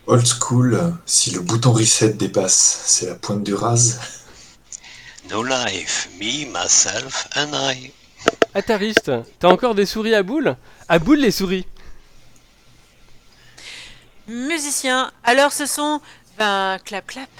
Old 0.07 0.27
school, 0.27 0.95
si 1.07 1.31
le 1.33 1.41
bouton 1.41 1.73
reset 1.73 2.13
dépasse, 2.13 2.83
c'est 2.85 3.07
la 3.07 3.15
pointe 3.17 3.43
du 3.43 3.55
rase. 3.55 4.26
No 5.31 5.43
life, 5.43 6.09
me, 6.21 6.47
myself 6.47 7.29
and 7.37 7.51
I. 7.53 7.93
Atariste, 8.55 9.11
t'as 9.39 9.49
encore 9.49 9.75
des 9.75 9.87
souris 9.87 10.15
à 10.15 10.23
boules? 10.23 10.57
À 10.89 10.99
boules 10.99 11.19
les 11.19 11.31
souris 11.31 11.67
Musicien, 14.29 15.11
alors 15.25 15.53
ce 15.53 15.67
sont... 15.67 16.01
Ben, 16.39 16.79
clap 16.85 17.07
clap. 17.07 17.31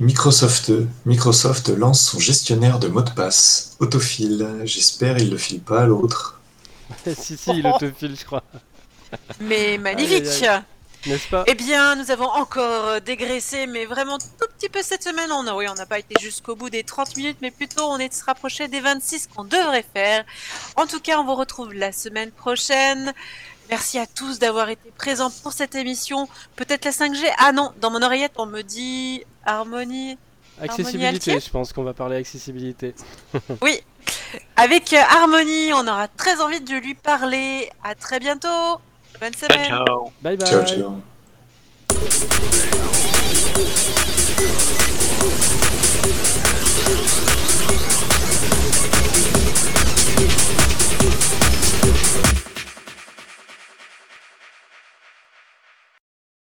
Microsoft, 0.00 0.72
Microsoft 1.06 1.68
lance 1.70 2.00
son 2.02 2.18
gestionnaire 2.18 2.78
de 2.78 2.88
mots 2.88 3.02
de 3.02 3.10
passe, 3.10 3.76
Autofile. 3.80 4.46
J'espère 4.64 5.18
il 5.18 5.30
le 5.30 5.38
file 5.38 5.60
pas 5.60 5.82
à 5.82 5.86
l'autre. 5.86 6.40
si, 7.16 7.36
si, 7.36 7.50
il 7.50 7.66
autofile, 7.74 8.16
je 8.18 8.24
crois. 8.24 8.44
Mais 9.40 9.78
magnifique 9.78 10.26
Aïe, 10.26 10.62
N'est-ce 11.06 11.28
pas 11.28 11.44
Eh 11.46 11.54
bien, 11.54 11.96
nous 11.96 12.10
avons 12.10 12.28
encore 12.28 12.86
euh, 12.86 13.00
dégraissé, 13.00 13.66
mais 13.66 13.84
vraiment 13.84 14.18
tout 14.18 14.46
petit 14.58 14.68
peu 14.68 14.82
cette 14.82 15.02
semaine. 15.02 15.30
On 15.30 15.46
a, 15.46 15.54
oui, 15.54 15.66
on 15.68 15.74
n'a 15.74 15.86
pas 15.86 15.98
été 15.98 16.14
jusqu'au 16.20 16.56
bout 16.56 16.70
des 16.70 16.82
30 16.82 17.16
minutes, 17.16 17.38
mais 17.40 17.50
plutôt 17.50 17.84
on 17.84 17.98
est 17.98 18.12
se 18.12 18.24
rapproché 18.24 18.68
des 18.68 18.80
26 18.80 19.28
qu'on 19.28 19.44
devrait 19.44 19.84
faire. 19.94 20.24
En 20.76 20.86
tout 20.86 21.00
cas, 21.00 21.18
on 21.20 21.24
vous 21.24 21.34
retrouve 21.34 21.72
la 21.72 21.92
semaine 21.92 22.30
prochaine. 22.30 23.12
Merci 23.70 23.98
à 23.98 24.06
tous 24.06 24.38
d'avoir 24.38 24.70
été 24.70 24.90
présents 24.96 25.30
pour 25.42 25.52
cette 25.52 25.74
émission. 25.74 26.28
Peut-être 26.56 26.84
la 26.84 26.90
5G 26.90 27.30
Ah 27.38 27.52
non, 27.52 27.72
dans 27.80 27.90
mon 27.90 28.02
oreillette, 28.02 28.32
on 28.36 28.46
me 28.46 28.62
dit 28.62 29.24
harmonie. 29.44 30.18
Accessibilité, 30.60 31.38
je 31.38 31.50
pense 31.50 31.72
qu'on 31.72 31.84
va 31.84 31.94
parler 31.94 32.16
accessibilité. 32.16 32.94
Oui, 33.62 33.80
avec 34.56 34.92
euh, 34.92 34.98
Harmonie, 34.98 35.72
on 35.72 35.86
aura 35.86 36.08
très 36.08 36.40
envie 36.40 36.60
de 36.60 36.74
lui 36.74 36.94
parler. 36.94 37.70
À 37.84 37.94
très 37.94 38.18
bientôt. 38.18 38.80
Bonne 39.20 39.34
semaine. 39.34 39.72
Bye 40.22 40.36
bye. 40.36 40.46